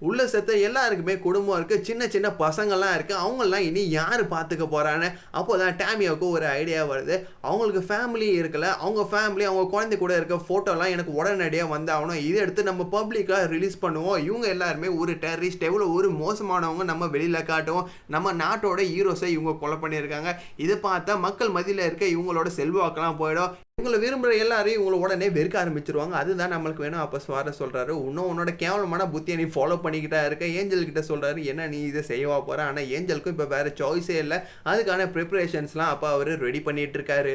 உள்ள 0.00 0.26
செத்த 0.32 0.56
எல்லாருக்குமே 0.68 1.14
குடும்பம் 1.26 1.56
இருக்குது 1.58 1.84
சின்ன 1.88 2.08
சின்ன 2.14 2.28
பசங்கள்லாம் 2.40 2.94
இருக்குது 2.96 3.20
அவங்கெல்லாம் 3.22 3.66
இனி 3.68 3.82
யார் 3.90 4.22
பார்த்துக்க 4.32 4.64
போகிறான்னு 4.74 5.08
அப்போ 5.38 5.52
தான் 5.62 5.76
டேமியாவுக்கு 5.82 6.26
ஒரு 6.36 6.46
ஐடியா 6.58 6.80
வருது. 6.90 7.14
அவங்களுக்கு 7.48 7.82
ஃபேமிலி 7.88 8.28
இருக்கல. 8.40 8.66
அவங்க 8.82 9.02
ஃபேமிலி 9.12 9.46
அவங்க 9.50 9.64
குழந்தை 9.74 9.98
கூட 10.02 10.14
இருக்க 10.20 10.38
ஃபோட்டோலாம் 10.48 10.92
எனக்கு 10.96 11.12
உடனடியாக 11.20 11.72
வந்தாகணும். 11.74 12.20
இதை 12.28 12.40
எடுத்து 12.44 12.68
நம்ம 12.70 12.88
பப்ளிக்காக 12.96 13.50
ரிலீஸ் 13.54 13.82
பண்ணுவோம். 13.84 14.18
இவங்க 14.28 14.48
எல்லாருமே 14.54 14.90
ஒரு 15.02 15.14
டெரரிஸ்ட் 15.26 15.68
எவ்வளோ 15.70 15.86
ஒரு 15.98 16.10
மோசமானவங்க 16.22 16.86
நம்ம 16.92 17.06
வெளியில் 17.16 17.48
காட்டுவோம். 17.52 17.88
நம்ம 18.16 18.32
நாட்டோட 18.44 18.82
ஹீரோஸை 18.94 19.30
இவங்க 19.36 19.54
கொலை 19.62 19.78
பண்ணியிருக்காங்க. 19.84 20.32
இதை 20.66 20.76
பார்த்தா 20.88 21.14
மக்கள் 21.28 21.56
மதியில் 21.58 21.86
இருக்க 21.88 22.06
இவங்களோட 22.16 22.50
செல்வாக்கெல்லாம் 22.58 23.20
போயிடும். 23.22 23.54
இவங்களை 23.80 23.98
விரும்புகிற 24.02 24.34
எல்லாரையும் 24.42 24.82
உங்களை 24.82 24.98
உடனே 25.02 25.26
வெறுக்க 25.34 25.56
ஆரம்பிச்சிருவாங்க. 25.62 26.14
அதுதான் 26.20 26.52
நம்மளுக்கு 26.52 26.84
வேணும். 26.84 27.02
அப்போ 27.02 27.18
சுவார 27.24 27.52
சொல்கிறாரு 27.58 27.92
இன்னும் 28.06 28.28
உன்னோட 28.30 28.52
கேவலமான 28.62 29.06
புத்தியை 29.14 29.36
நீ 29.40 29.46
ஃபாலோ 29.56 29.76
பண்ணிக்கிட்டா 29.82 30.20
இருக்க. 30.28 30.44
ஏஞ்சல் 30.58 30.86
கிட்ட 30.88 31.00
சொல்கிறாரு 31.10 31.42
என்ன 31.52 31.66
நீ 31.72 31.80
இதை 31.90 32.02
செய்யவா 32.08 32.38
போகிற 32.46 32.64
ஆனால் 32.68 32.88
ஏஞ்சலுக்கும் 32.96 33.34
இப்போ 33.34 33.46
வேறு 33.54 33.72
சாய்ஸே 33.80 34.16
இல்லை. 34.24 34.38
அதுக்கான 34.72 35.08
ப்ரிப்பரேஷன்ஸ்லாம் 35.16 35.92
அப்போ 35.96 36.08
அவர் 36.14 36.32
ரெடி 36.46 36.62
பண்ணிகிட்டு 36.68 36.98
இருக்காரு. 37.00 37.34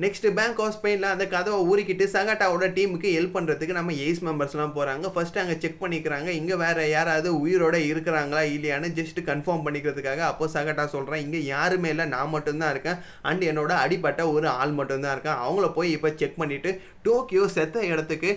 நெக்ஸ்ட் 0.00 0.26
பேங்க் 0.36 0.60
ஆஃப் 0.64 0.74
ஸ்பெயினில் 0.74 1.10
அந்த 1.12 1.24
கதவை 1.32 1.56
ஊறிக்கிட்டு 1.70 2.04
சகாட்டாவோட 2.12 2.66
டீமுக்கு 2.76 3.08
ஹெல்ப் 3.16 3.34
பண்ணுறதுக்கு 3.34 3.74
நம்ம 3.78 3.94
எய்ஸ் 4.04 4.22
மெம்பர்ஸ்லாம் 4.28 4.72
போகிறாங்க 4.76 5.08
ஃபர்ஸ்ட் 5.14 5.40
அங்கே 5.42 5.56
செக் 5.64 5.82
பண்ணிக்கிறாங்க. 5.82 6.28
இங்கே 6.38 6.56
வேறு 6.62 6.84
யாராவது 6.90 7.30
உயிரோட 7.42 7.78
இருக்கிறாங்களா 7.90 8.42
இல்லையான்னு 8.54 8.88
ஜஸ்ட் 8.98 9.20
கன்ஃபார்ம் 9.28 9.64
பண்ணிக்கிறதுக்காக 9.66 10.22
அப்போ 10.30 10.48
சகாட்டா 10.54 10.86
சொல்கிறேன் 10.94 11.22
இங்கே 11.24 11.42
யாருமே 11.54 11.90
இல்லை. 11.94 12.06
நான் 12.14 12.32
மட்டும்தான் 12.36 12.72
இருக்கேன். 12.76 12.98
அண்ட் 13.30 13.44
என்னோட 13.50 13.74
அடிப்பட்ட 13.84 14.30
ஒரு 14.36 14.48
ஆள் 14.60 14.74
மட்டும்தான் 14.80 15.14
இருக்கேன். 15.16 15.38
அவங்கள 15.44 15.68
போய் 15.78 15.94
இப்போ 15.96 16.12
செக் 16.22 16.40
பண்ணிவிட்டு 16.42 16.72
டோக்கியோ 17.08 17.44
செத்த 17.58 17.84
இடத்துக்கு 17.92 18.32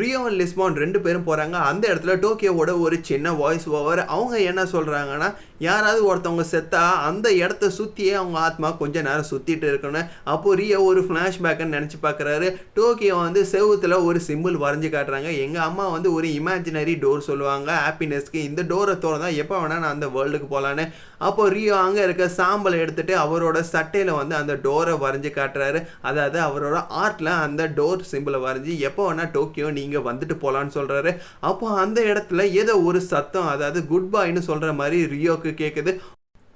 ரியோ 0.00 0.20
லிஸ்மான் 0.20 0.38
லிஸ்பான் 0.40 0.78
ரெண்டு 0.82 0.98
பேரும் 1.04 1.26
போகிறாங்க 1.26 1.56
அந்த 1.70 1.84
இடத்துல 1.92 2.12
டோக்கியோவோட 2.22 2.70
ஒரு 2.84 2.96
சின்ன 3.08 3.32
வாய்ஸ் 3.40 3.66
ஓவர் 3.78 4.00
அவங்க 4.14 4.34
என்ன 4.50 4.62
சொல்கிறாங்கன்னா 4.72 5.28
யாராவது 5.66 6.00
ஒருத்தவங்க 6.08 6.44
செத்தா 6.52 6.82
அந்த 7.08 7.26
இடத்த 7.42 7.68
சுற்றியே 7.76 8.14
அவங்க 8.20 8.38
ஆத்மா 8.46 8.68
கொஞ்ச 8.80 8.96
நேரம் 9.06 9.28
சுற்றிட்டு 9.30 9.66
இருக்கணும். 9.72 10.08
அப்போது 10.32 10.58
ரியோ 10.60 10.78
ஒரு 10.90 11.00
ஃப்ளாஷ்பேக்குன்னு 11.08 11.76
நினச்சி 11.76 11.98
பார்க்குறாரு 12.06 12.48
டோக்கியோ 12.78 13.16
வந்து 13.26 13.40
செவுத்தில் 13.52 13.96
ஒரு 14.08 14.20
சிம்பிள் 14.28 14.56
வரைஞ்சி 14.64 14.90
காட்டுறாங்க. 14.94 15.30
எங்கள் 15.44 15.66
அம்மா 15.68 15.86
வந்து 15.96 16.10
ஒரு 16.16 16.28
இமேஜினரி 16.38 16.94
டோர் 17.04 17.28
சொல்லுவாங்க. 17.30 17.70
ஹாப்பினஸ்க்கு 17.86 18.40
இந்த 18.48 18.64
டோரை 18.72 18.96
திறந்தா 19.04 19.30
எப்போ 19.44 19.56
வேணால் 19.60 19.82
நான் 19.84 19.94
அந்த 19.96 20.08
வேர்ல்டுக்கு 20.16 20.48
போகலான்னு 20.54 20.86
அப்போ 21.28 21.42
ரியோ 21.56 21.74
அங்கே 21.84 22.02
இருக்க 22.06 22.24
சாம்பலை 22.38 22.78
எடுத்துகிட்டு 22.84 23.14
அவரோட 23.24 23.58
சட்டையில் 23.74 24.12
வந்து 24.20 24.34
அந்த 24.40 24.54
டோரை 24.66 24.96
வரைஞ்சி 25.04 25.30
காட்டுறாரு. 25.38 25.78
அதாவது 26.08 26.38
அவரோட 26.48 26.76
ஆர்ட்டில் 27.04 27.32
அந்த 27.46 27.62
டோர் 27.78 28.02
சிம்பிளை 28.12 28.40
வரைஞ்சி 28.48 28.74
எப்போ 28.88 29.02
வேணால் 29.08 29.32
டோக்கியோ 29.36 29.70
நீங்கள் 29.84 30.08
வந்துட்டு 30.10 30.36
போகலான்னு 30.44 30.76
சொல்கிறாரு 30.80 31.12
அப்போ 31.50 31.68
அந்த 31.84 32.00
இடத்துல 32.10 32.50
ஏதோ 32.62 32.76
ஒரு 32.90 33.02
சத்தம் 33.12 33.52
அதாவது 33.54 33.80
குட் 33.94 34.12
பாய்னு 34.16 34.48
சொல்கிற 34.50 34.72
மாதிரி 34.82 35.00
ரியோக்கு 35.14 35.52
கேட்குது 35.62 35.92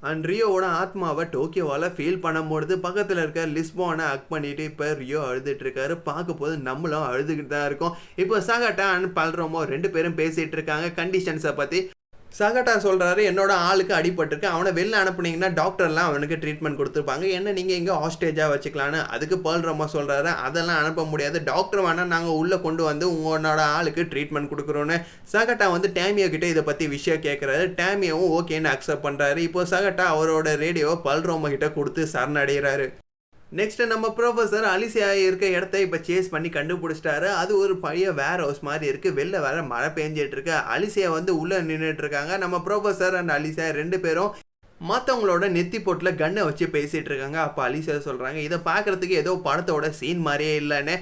அண்ட் 0.09 0.25
ரியோவோட 0.31 0.67
ஆத்மாவை 0.81 1.23
டோக்கியோவால் 1.33 1.87
ஃபீல் 1.95 2.21
பண்ணும்பொழுது 2.25 2.75
பக்கத்தில் 2.85 3.21
இருக்க 3.23 3.47
லிஸ்போனை 3.55 4.05
அக் 4.15 4.29
பண்ணிட்டு 4.33 4.63
இப்போ 4.71 4.87
ரியோ 5.01 5.21
அழுதுட்டு 5.29 5.65
இருக்காரு. 5.65 5.95
பார்க்க 6.09 6.41
போது 6.41 6.55
நம்மளும் 6.69 7.07
அழுதுகிட்டு 7.09 7.53
தான் 7.55 7.67
இருக்கோம். 7.69 7.97
இப்போ 8.23 8.37
சகட்டா 8.51 8.87
அண்ட் 8.97 9.09
பல்ரோமோ 9.19 9.63
ரெண்டு 9.73 9.91
பேரும் 9.95 10.19
பேசிகிட்டு 10.21 10.57
இருக்காங்க. 10.59 10.89
கண்டிஷன்ஸை 11.01 11.53
பற்றி 11.61 11.81
சகட்டா 12.37 12.73
சொல்கிறாரு 12.85 13.21
என்னோட 13.29 13.53
ஆளுக்கு 13.69 13.93
அடிபட்டிருக்கு. 13.99 14.49
அவனை 14.55 14.71
வெளில 14.79 14.99
அனுப்புனீங்கன்னா 15.03 15.49
டாக்டர்லாம் 15.61 16.09
அவனுக்கு 16.11 16.37
ட்ரீட்மெண்ட் 16.43 16.79
கொடுத்துருப்பாங்க. 16.81 17.25
என்ன 17.39 17.53
நீங்கள் 17.59 17.79
இங்கே 17.81 17.95
ஹாஸ்டேஜாக 18.03 18.53
வச்சுக்கலான்னு 18.53 19.01
அதுக்கு 19.15 19.39
பேர்ல் 19.47 19.69
ரொம்ப 19.71 19.87
சொல்கிறாரு 19.95 20.31
அதெல்லாம் 20.47 20.81
அனுப்ப 20.83 21.05
முடியாது. 21.13 21.41
டாக்டர் 21.51 21.85
வேணால் 21.87 22.13
நாங்கள் 22.15 22.39
உள்ளே 22.43 22.59
கொண்டு 22.67 22.85
வந்து 22.91 23.07
உங்களோட 23.15 23.65
ஆளுக்கு 23.79 24.05
ட்ரீட்மெண்ட் 24.13 24.53
கொடுக்குறோன்னு 24.53 24.99
சகட்டா 25.35 25.69
வந்து 25.77 25.91
டேமியோ 25.99 26.29
கிட்டே 26.37 26.53
இதை 26.55 26.65
பற்றி 26.71 26.87
விஷயம் 26.97 27.25
கேட்குறாரு 27.27 27.67
டேமியோவும் 27.83 28.33
ஓகேன்னு 28.39 28.73
அக்செப்ட் 28.75 29.07
பண்ணுறாரு 29.09 29.43
இப்போ 29.49 29.67
சகட்டா 29.75 30.07
அவரோட 30.15 30.57
ரேடியோவை 30.65 30.97
பல்ரோம 31.09 31.51
கிட்ட 31.57 31.69
கொடுத்து 31.81 32.05
சரணடைகிறாரு. 32.15 32.89
நெக்ஸ்ட் 33.57 33.83
நம்ம 33.91 34.07
ப்ரொஃபஸர் 34.17 34.65
அலிசியா 34.73 35.07
இருக்க 35.27 35.47
இடத்த 35.59 35.77
இப்போ 35.85 35.99
சேஸ் 36.09 36.27
பண்ணி 36.33 36.49
கண்டுபிடிச்சிட்டாரு. 36.57 37.29
அது 37.43 37.53
ஒரு 37.63 37.75
பழைய 37.85 38.09
வேர் 38.19 38.43
ஹவுஸ் 38.45 38.61
மாதிரி 38.69 38.87
இருக்குது 38.91 39.17
வெளில 39.19 39.41
வேற 39.45 39.63
மழை 39.71 39.89
பெஞ்சிட்டு 39.99 40.37
இருக்கு. 40.37 40.55
அலிசியா 40.75 41.09
வந்து 41.15 41.33
உள்ளே 41.43 41.59
நின்றுட்டு 41.69 42.05
இருக்காங்க. 42.05 42.33
நம்ம 42.43 42.59
ப்ரொஃபஸர் 42.67 43.17
அண்ட் 43.21 43.35
அலிசியா 43.37 43.69
ரெண்டு 43.81 43.99
பேரும் 44.05 44.35
மற்றவங்களோட 44.91 45.45
நெத்தி 45.55 45.79
போட்டில் 45.87 46.19
கன்னை 46.21 46.43
வச்சு 46.49 46.67
பேசிகிட்டு 46.77 47.11
இருக்காங்க. 47.13 47.39
அப்போ 47.47 47.63
அலிசியா 47.69 47.97
சொல்கிறாங்க 48.09 48.41
இதை 48.49 48.59
பார்க்கறதுக்கு 48.71 49.17
ஏதோ 49.23 49.33
படத்தோட 49.49 49.89
சீன் 50.01 50.23
மாதிரியே 50.29 50.55
இல்லைன்னு. 50.63 50.97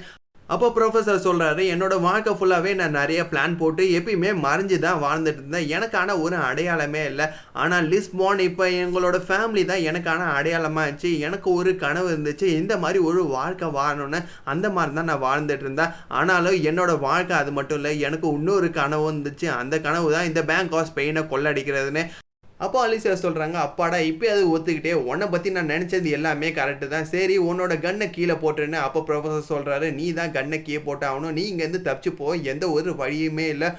அப்போ 0.53 0.67
ப்ரொஃபஸர் 0.75 1.23
சொல்கிறாரு 1.25 1.61
என்னோட 1.71 1.95
வாழ்க்கை 2.05 2.33
ஃபுல்லாகவே 2.35 2.71
நான் 2.81 2.95
நிறைய 2.97 3.21
பிளான் 3.31 3.57
போட்டு 3.61 3.83
எப்பயுமே 3.97 4.29
மறைஞ்சு 4.45 4.77
தான் 4.85 5.01
வாழ்ந்துட்டு 5.05 5.41
இருந்தேன். 5.41 5.67
எனக்கான 5.77 6.15
ஒரு 6.25 6.35
அடையாளமே 6.49 7.01
இல்லை. 7.11 7.25
ஆனால் 7.63 7.87
லிஸ்பான் 7.93 8.41
இப்போ 8.49 8.65
எங்களோட 8.83 9.17
ஃபேமிலி 9.27 9.63
தான் 9.71 9.83
எனக்கான 9.89 10.29
அடையாளமாக 10.37 10.85
இருந்துச்சு. 10.87 11.11
எனக்கு 11.27 11.49
ஒரு 11.59 11.73
கனவு 11.83 12.07
இருந்துச்சு. 12.13 12.47
இந்த 12.61 12.77
மாதிரி 12.83 13.01
ஒரு 13.09 13.23
வாழ்க்கை 13.37 13.69
வாழணும்னு 13.79 14.21
அந்த 14.53 14.69
மாதிரி 14.77 14.95
தான் 14.99 15.11
நான் 15.11 15.25
வாழ்ந்துட்டு 15.27 15.67
இருந்தேன். 15.67 15.93
ஆனாலும் 16.19 16.57
என்னோட 16.71 16.93
வாழ்க்கை 17.07 17.35
அது 17.41 17.53
மட்டும் 17.57 17.79
இல்லை. 17.81 17.93
எனக்கு 18.09 18.29
இன்னொரு 18.37 18.69
கனவு 18.79 19.05
இருந்துச்சு. 19.11 19.49
அந்த 19.63 19.75
கனவு 19.87 20.15
தான் 20.15 20.29
இந்த 20.31 20.43
பேங்க் 20.53 20.77
ஆஃப் 20.79 20.89
ஸ்பெயினை 20.93 21.23
கொள்ளடிக்கிறதுன்னு 21.33 22.05
அப்போ 22.65 22.77
அலிசியா 22.85 23.15
சொல்கிறாங்க 23.23 23.57
அப்பாடா 23.65 23.97
இப்போ 24.11 24.25
அது 24.35 24.43
ஒத்துக்கிட்டே 24.53 24.93
உன்னை 25.09 25.25
பற்றி 25.33 25.49
நான் 25.55 25.71
நினச்சது 25.73 26.09
எல்லாமே 26.17 26.47
கரெக்டு 26.59 26.87
தான். 26.93 27.09
சரி 27.11 27.35
உன்னோட 27.49 27.73
கண்ணை 27.83 28.05
கீழே 28.15 28.35
போட்டுருன்னு 28.43 28.79
அப்போ 28.85 28.99
ப்ரொஃபஸர் 29.09 29.51
சொல்கிறாரு 29.51 29.89
நீ 29.99 30.05
தான் 30.19 30.33
கண்ணை 30.37 30.57
கீழே 30.67 30.81
போட்டாகணும். 30.87 31.35
நீ 31.37 31.43
இங்கேருந்து 31.51 31.81
தப்பிச்சு 31.89 32.13
போ 32.21 32.29
எந்த 32.53 32.65
ஒரு 32.77 32.91
வழியுமே 33.01 33.45
இல்லை. 33.55 33.69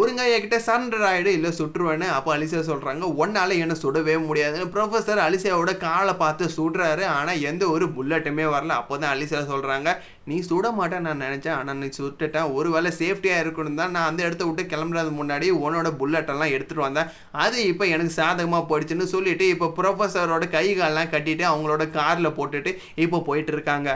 ஒருங்க 0.00 0.22
என்கிட்ட 0.34 0.58
சரண்டர் 0.66 1.04
ஆகிடு 1.08 1.30
இல்லை 1.36 1.50
சுட்டுருவேன்னு 1.58 2.06
அப்போ 2.14 2.30
அலிசியா 2.34 2.60
சொல்கிறாங்க 2.68 3.08
ஒன்னால் 3.22 3.52
என்ன 3.64 3.74
சுடவே 3.82 4.14
முடியாதுன்னு 4.28 4.72
ப்ரொஃபஸர் 4.74 5.20
அலிசியாவோட 5.24 5.72
காலை 5.84 6.14
பார்த்து 6.22 6.44
சுடுறாரு. 6.56 7.04
ஆனால் 7.18 7.42
எந்த 7.50 7.64
ஒரு 7.74 7.86
புல்லட்டுமே 7.96 8.46
வரல. 8.54 8.76
அப்போ 8.82 8.94
தான் 9.02 9.12
அலிசியா 9.14 9.42
சொல்கிறாங்க 9.52 9.90
நீ 10.30 10.36
சுட 10.48 10.66
மாட்டேன் 10.78 11.06
நான் 11.08 11.22
நினச்சேன். 11.26 11.56
ஆனால் 11.58 11.78
நீ 11.82 11.88
சுட்டுட்டேன் 11.98 12.50
ஒரு 12.56 12.70
வேளை 12.76 12.92
சேஃப்டியாக 13.00 13.44
இருக்கணும் 13.44 13.78
தான் 13.82 13.94
நான் 13.96 14.08
அந்த 14.10 14.22
இடத்த 14.26 14.48
விட்டு 14.48 14.64
கிளம்புறது 14.72 15.12
முன்னாடி 15.20 15.50
உன்னோட 15.64 15.92
புல்லட்டெல்லாம் 16.00 16.54
எடுத்துகிட்டு 16.56 16.86
வந்தேன். 16.86 17.12
அது 17.44 17.60
இப்போ 17.72 17.86
எனக்கு 17.96 18.14
சாதகமாக 18.20 18.68
போயிடுச்சுன்னு 18.72 19.06
சொல்லிட்டு 19.14 19.46
இப்போ 19.54 19.68
ப்ரொஃபஸரோட 19.78 20.48
கை 20.56 20.66
காலெலாம் 20.80 21.14
கட்டிட்டு 21.14 21.46
அவங்களோட 21.52 21.86
காரில் 21.98 22.36
போட்டுட்டு 22.40 22.72
இப்போ 23.06 23.20
போயிட்டு 23.30 23.54
இருக்காங்க. 23.56 23.90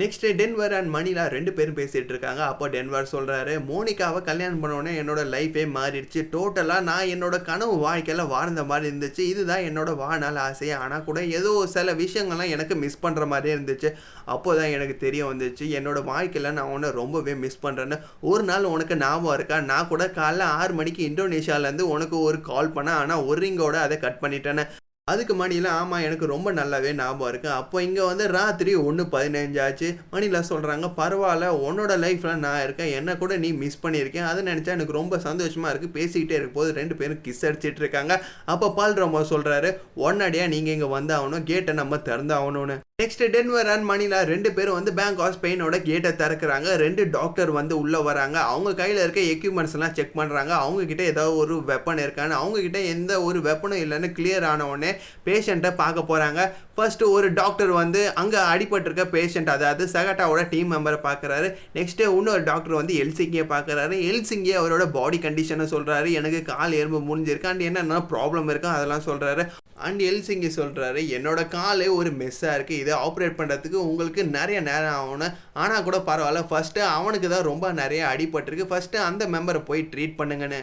நெக்ஸ்ட் 0.00 0.22
டென்வர் 0.38 0.74
அண்ட் 0.76 0.90
மணிலா 0.94 1.24
ரெண்டு 1.34 1.52
பேரும் 1.56 1.76
பேசிகிட்டு 1.78 2.12
இருக்காங்க. 2.12 2.42
அப்போ 2.50 2.66
டென்வர் 2.74 3.10
சொல்கிறாரு 3.12 3.54
மோனிகாவை 3.70 4.20
கல்யாணம் 4.28 4.60
பண்ணோடனே 4.62 4.92
என்னோட 5.00 5.22
லைஃபே 5.34 5.64
மாறிடுச்சு. 5.74 6.20
டோட்டலாக 6.34 6.86
நான் 6.88 7.10
என்னோட 7.14 7.36
கனவு 7.48 7.74
வாழ்க்கையில் 7.82 8.30
வாழ்ந்த 8.32 8.62
மாதிரி 8.70 8.86
இருந்துச்சு. 8.90 9.22
இதுதான் 9.32 9.64
என்னோட 9.68 9.92
வாழ்நாள் 10.02 10.38
ஆசையே. 10.46 10.74
ஆனால் 10.84 11.04
கூட 11.08 11.22
ஏதோ 11.38 11.50
சில 11.74 11.94
விஷயங்கள்லாம் 12.02 12.52
எனக்கு 12.56 12.76
மிஸ் 12.84 13.02
பண்ணுற 13.02 13.26
மாதிரியே 13.32 13.56
இருந்துச்சு. 13.56 13.90
அப்போ 14.34 14.54
தான் 14.60 14.72
எனக்கு 14.76 14.96
தெரிய 15.04 15.24
வந்துச்சு. 15.32 15.66
என்னோட 15.80 16.00
வாழ்க்கையில் 16.12 16.54
நான் 16.58 16.72
உன்னை 16.76 16.90
ரொம்பவே 17.00 17.34
மிஸ் 17.44 17.62
பண்ணுறேன்னு 17.66 17.98
ஒரு 18.32 18.46
நாள் 18.52 18.72
உனக்கு 18.74 18.96
ஞாபகம் 19.04 19.36
இருக்கா? 19.38 19.58
நான் 19.72 19.90
கூட 19.92 20.06
காலைல 20.20 20.46
ஆறு 20.60 20.74
மணிக்கு 20.80 21.02
இந்தோனேஷியாவிலேருந்து 21.10 21.90
உனக்கு 21.96 22.18
ஒரு 22.28 22.40
கால் 22.50 22.74
பண்ணேன். 22.78 23.00
ஆனால் 23.02 23.26
ஒரு 23.32 23.40
ரிங்கோட 23.46 23.78
அதை 23.88 23.98
கட் 24.06 24.22
பண்ணிட்டேன்னு. 24.24 24.66
அதுக்கு 25.12 25.34
மணியில் 25.42 25.68
ஆமாம் 25.78 26.04
எனக்கு 26.08 26.26
ரொம்ப 26.34 26.48
நல்லாவே 26.58 26.92
ஞாபகம் 27.00 27.30
இருக்குது 27.32 27.54
அப்போ 27.60 27.82
இங்கே 27.86 28.04
வந்து 28.10 28.24
ராத்திரி 28.36 28.74
ஒன்று 28.88 29.04
பதினஞ்சு 29.14 29.60
ஆச்சு. 29.66 29.88
மணியில் 30.14 30.48
சொல்கிறாங்க 30.50 30.88
பரவாயில்ல 31.00 31.48
உன்னோட 31.68 31.92
லைஃப்பில் 32.04 32.42
நான் 32.46 32.62
இருக்கேன். 32.66 32.92
என்ன 32.98 33.16
கூட 33.22 33.36
நீ 33.44 33.50
மிஸ் 33.62 33.82
பண்ணியிருக்கேன். 33.84 34.28
அதை 34.30 34.40
நினச்சா 34.50 34.76
எனக்கு 34.76 34.98
ரொம்ப 35.00 35.18
சந்தோஷமாக 35.28 35.72
இருக்குது 35.72 35.96
பேசிக்கிட்டே 35.98 36.38
இருக்கும் 36.38 36.60
போது 36.60 36.78
ரெண்டு 36.80 36.96
பேரும் 37.00 37.22
கிஸ் 37.26 37.44
அடிச்சிட்டு 37.48 37.82
இருக்காங்க. 37.84 38.12
அப்போ 38.54 38.68
பால் 38.78 38.98
ராமா 39.02 39.22
சொல்கிறாரு 39.34 39.70
உடனடியாக 40.04 40.52
நீங்கள் 40.54 40.76
இங்கே 40.76 40.90
வந்தாகணும் 40.98 41.46
கேட்டை 41.52 41.74
நம்ம 41.82 42.00
திறந்தாகணும்னு 42.08 42.78
நெக்ஸ்ட் 43.02 43.22
டென்வர் 43.34 43.68
அண்ட் 43.72 43.86
மணிலா 43.90 44.18
ரெண்டு 44.30 44.48
பேரும் 44.56 44.76
வந்து 44.78 44.92
பேங்க் 44.98 45.20
ஆஃப் 45.24 45.36
ஸ்பெயினோட 45.36 45.76
கேட்டை 45.86 46.10
திறக்கிறாங்க. 46.20 46.68
ரெண்டு 46.82 47.02
டாக்டர் 47.14 47.50
வந்து 47.56 47.74
உள்ளே 47.82 48.00
வராங்க. 48.08 48.36
அவங்க 48.50 48.70
கையில் 48.80 49.00
இருக்க 49.04 49.20
எக்யூப்மெண்ட்ஸ் 49.34 49.74
எல்லாம் 49.76 49.94
செக் 49.96 50.18
பண்ணுறாங்க 50.18 50.52
அவங்கக்கிட்ட 50.64 51.02
ஏதாவது 51.12 51.34
ஒரு 51.42 51.54
வெப்பன் 51.70 52.02
இருக்கான்னு 52.04 52.36
அவங்கக்கிட்ட 52.40 52.80
எந்த 52.94 53.12
ஒரு 53.28 53.40
வெப்பனும் 53.48 53.82
இல்லைன்னு 53.84 54.10
கிளியர் 54.18 54.46
ஆனவுடனே 54.52 54.90
பேஷண்ட்டை 55.28 55.72
பார்க்க 55.82 56.10
போகிறாங்க 56.10 56.42
ஃபர்ஸ்ட் 56.76 57.02
ஒரு 57.14 57.30
டாக்டர் 57.40 57.72
வந்து 57.80 58.02
அங்கே 58.20 58.38
அடிபட்டிருக்க 58.52 59.06
பேஷண்ட் 59.16 59.50
அதாவது 59.56 59.86
சகட்டாவோட 59.96 60.44
டீம் 60.52 60.70
மெம்பரை 60.74 61.00
பார்க்குறாரு. 61.08 61.48
நெக்ஸ்ட்டு 61.78 62.12
இன்னொரு 62.18 62.44
டாக்டர் 62.50 62.78
வந்து 62.80 62.94
எல்சிங்கியை 63.04 63.46
பார்க்குறாரு. 63.54 63.96
எல்சிங்கி 64.10 64.54
அவரோட 64.60 64.86
பாடி 64.98 65.20
கண்டிஷனை 65.26 65.66
சொல்கிறாரு 65.74 66.10
எனக்கு 66.20 66.40
கால் 66.52 66.78
எறும்பு 66.82 67.02
முடிஞ்சிருக்கு 67.10 67.52
அண்ட் 67.52 67.68
என்னென்ன 67.70 68.00
ப்ராப்ளம் 68.14 68.50
இருக்கோ 68.52 68.70
அதெல்லாம் 68.76 69.06
சொல்கிறாரு 69.10 69.44
அண்ட் 69.86 70.02
எல்சிங்கி 70.08 70.48
சொல்கிறாரு 70.56 71.00
என்னோட 71.16 71.40
காலே 71.54 71.86
ஒரு 71.98 72.10
மெஸ்ஸாக 72.18 72.56
இருக்குது 72.56 72.82
இதை 72.82 72.91
ஆப்ரேட் 73.06 73.38
பண்ணுறதுக்கு 73.40 73.78
உங்களுக்கு 73.90 74.22
நிறைய 74.36 74.58
நேரம் 74.68 74.98
ஆகணும் 75.00 75.34
ஆனால் 75.62 75.86
கூட 75.88 75.98
பரவாயில்ல. 76.10 76.42
ஃபஸ்ட்டு 76.50 76.86
அவனுக்கு 76.96 77.30
தான் 77.34 77.48
ரொம்ப 77.50 77.72
நிறைய 77.82 78.02
அடிபட்டிருக்கு. 78.12 78.70
ஃபஸ்ட்டு 78.72 79.04
அந்த 79.08 79.26
மெம்பரை 79.34 79.62
போய் 79.70 79.88
ட்ரீட் 79.94 80.18
பண்ணுங்கன்னு. 80.20 80.60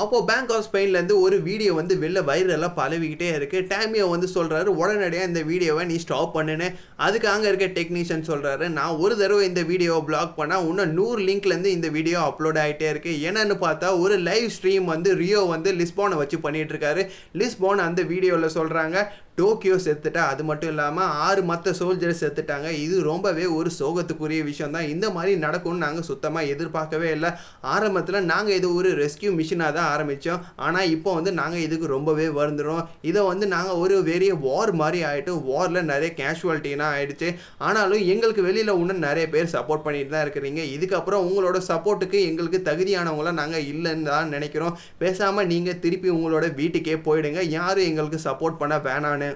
அப்போது 0.00 0.26
பேங்க் 0.28 0.52
ஆஃப் 0.56 0.66
ஸ்பெயின்லேருந்து 0.66 1.16
ஒரு 1.24 1.36
வீடியோ 1.48 1.72
வந்து 1.78 1.94
வெளில 2.02 2.20
வைரலாக 2.28 2.70
பழவிக்கிட்டே 2.78 3.28
இருக்குது 3.38 3.66
டேமியோ 3.72 4.06
வந்து 4.12 4.28
சொல்கிறாரு 4.36 4.68
உடனடியாக 4.82 5.30
இந்த 5.30 5.40
வீடியோவை 5.50 5.84
நீ 5.90 5.96
ஸ்டாப் 6.04 6.34
பண்ணுன்னு. 6.36 6.68
அதுக்கு 7.06 7.28
அங்கே 7.32 7.48
இருக்க 7.52 7.68
டெக்னீஷியன் 7.78 8.28
சொல்கிறாரு 8.30 8.68
நான் 8.78 8.98
ஒரு 9.04 9.16
தடவை 9.22 9.44
இந்த 9.50 9.64
வீடியோவை 9.72 10.02
பிளாக் 10.10 10.36
பண்ணால் 10.38 10.68
இன்னும் 10.70 10.94
நூறு 11.00 11.20
லிங்க்லேருந்து 11.30 11.74
இந்த 11.78 11.90
வீடியோ 11.96 12.20
அப்லோட் 12.28 12.60
ஆகிட்டே 12.64 12.88
இருக்குது 12.92 13.20
என்னென்னு 13.30 13.56
பார்த்தா 13.66 13.90
ஒரு 14.04 14.16
லைவ் 14.28 14.48
ஸ்ட்ரீம் 14.56 14.86
வந்து 14.94 15.10
ரியோ 15.24 15.42
வந்து 15.54 15.72
லிஸ்போனை 15.80 16.18
வச்சு 16.22 16.38
பண்ணிகிட்ருக்காரு 16.46 17.04
லிஸ்போன் 17.42 17.86
அந்த 17.88 18.02
வீடியோவில் 18.14 18.56
சொல்கிறாங்க 18.58 18.96
டோக்கியோ 19.40 19.76
செத்துட்டா 19.84 20.22
அது 20.30 20.42
மட்டும் 20.48 20.70
இல்லாமல் 20.72 21.12
ஆறு 21.26 21.42
மற்ற 21.50 21.70
சோல்ஜர்ஸ் 21.78 22.22
செத்துட்டாங்க. 22.22 22.68
இது 22.84 22.96
ரொம்பவே 23.10 23.44
ஒரு 23.58 23.70
சோகத்துக்குரிய 23.78 24.40
விஷயம் 24.48 24.74
தான் 24.76 24.90
இந்த 24.94 25.06
மாதிரி 25.14 25.32
நடக்கும்னு 25.44 25.84
நாங்கள் 25.84 26.06
சுத்தமாக 26.08 26.50
எதிர்பார்க்கவே 26.54 27.08
இல்லை. 27.16 27.30
ஆரம்பத்தில் 27.74 28.28
நாங்கள் 28.32 28.56
இது 28.58 28.68
ஒரு 28.78 28.90
ரெஸ்கியூ 29.02 29.30
மிஷினாக 29.38 29.72
தான் 29.78 29.81
ஆரம்பித்தோம் 29.90 30.42
ஆனால் 30.66 30.90
இப்போ 30.94 31.10
வந்து 31.18 31.32
நாங்கள் 31.40 31.64
இதுக்கு 31.66 31.86
ரொம்பவே 31.94 32.26
வருந்துடும் 32.38 32.84
இதை 33.10 33.20
வந்து 33.30 33.46
நாங்கள் 33.54 33.80
ஒரு 33.82 33.96
பெரிய 34.10 34.32
வார் 34.46 34.72
மாதிரி 34.80 35.00
ஆகிட்டு 35.10 35.34
வாரில் 35.48 35.90
நிறைய 35.92 36.10
கேஷுவாலிட்டினா 36.20 36.88
ஆகிடுச்சு 36.96 37.28
ஆனாலும் 37.66 38.04
எங்களுக்கு 38.14 38.46
வெளியில் 38.48 38.74
இன்னும் 38.82 39.04
நிறைய 39.06 39.26
பேர் 39.34 39.52
சப்போர்ட் 39.56 39.86
பண்ணிட்டு 39.86 40.12
தான் 40.14 40.24
இருக்கிறீங்க. 40.26 40.62
இதுக்கப்புறம் 40.76 41.24
உங்களோட 41.28 41.60
சப்போர்ட்டுக்கு 41.70 42.20
எங்களுக்கு 42.30 42.60
தகுதியானவங்களாம் 42.70 43.40
நாங்கள் 43.42 43.66
இல்லைன்னு 43.72 44.10
தான் 44.12 44.34
நினைக்கிறோம். 44.36 44.76
பேசாமல் 45.04 45.50
நீங்கள் 45.54 45.80
திருப்பி 45.86 46.10
உங்களோட 46.16 46.48
வீட்டுக்கே 46.60 46.98
போயிடுங்க. 47.08 47.42
யாரும் 47.58 47.88
எங்களுக்கு 47.92 48.20
சப்போர்ட் 48.28 48.60
பண்ண 48.62 48.76
வேணான்னு. 48.88 49.30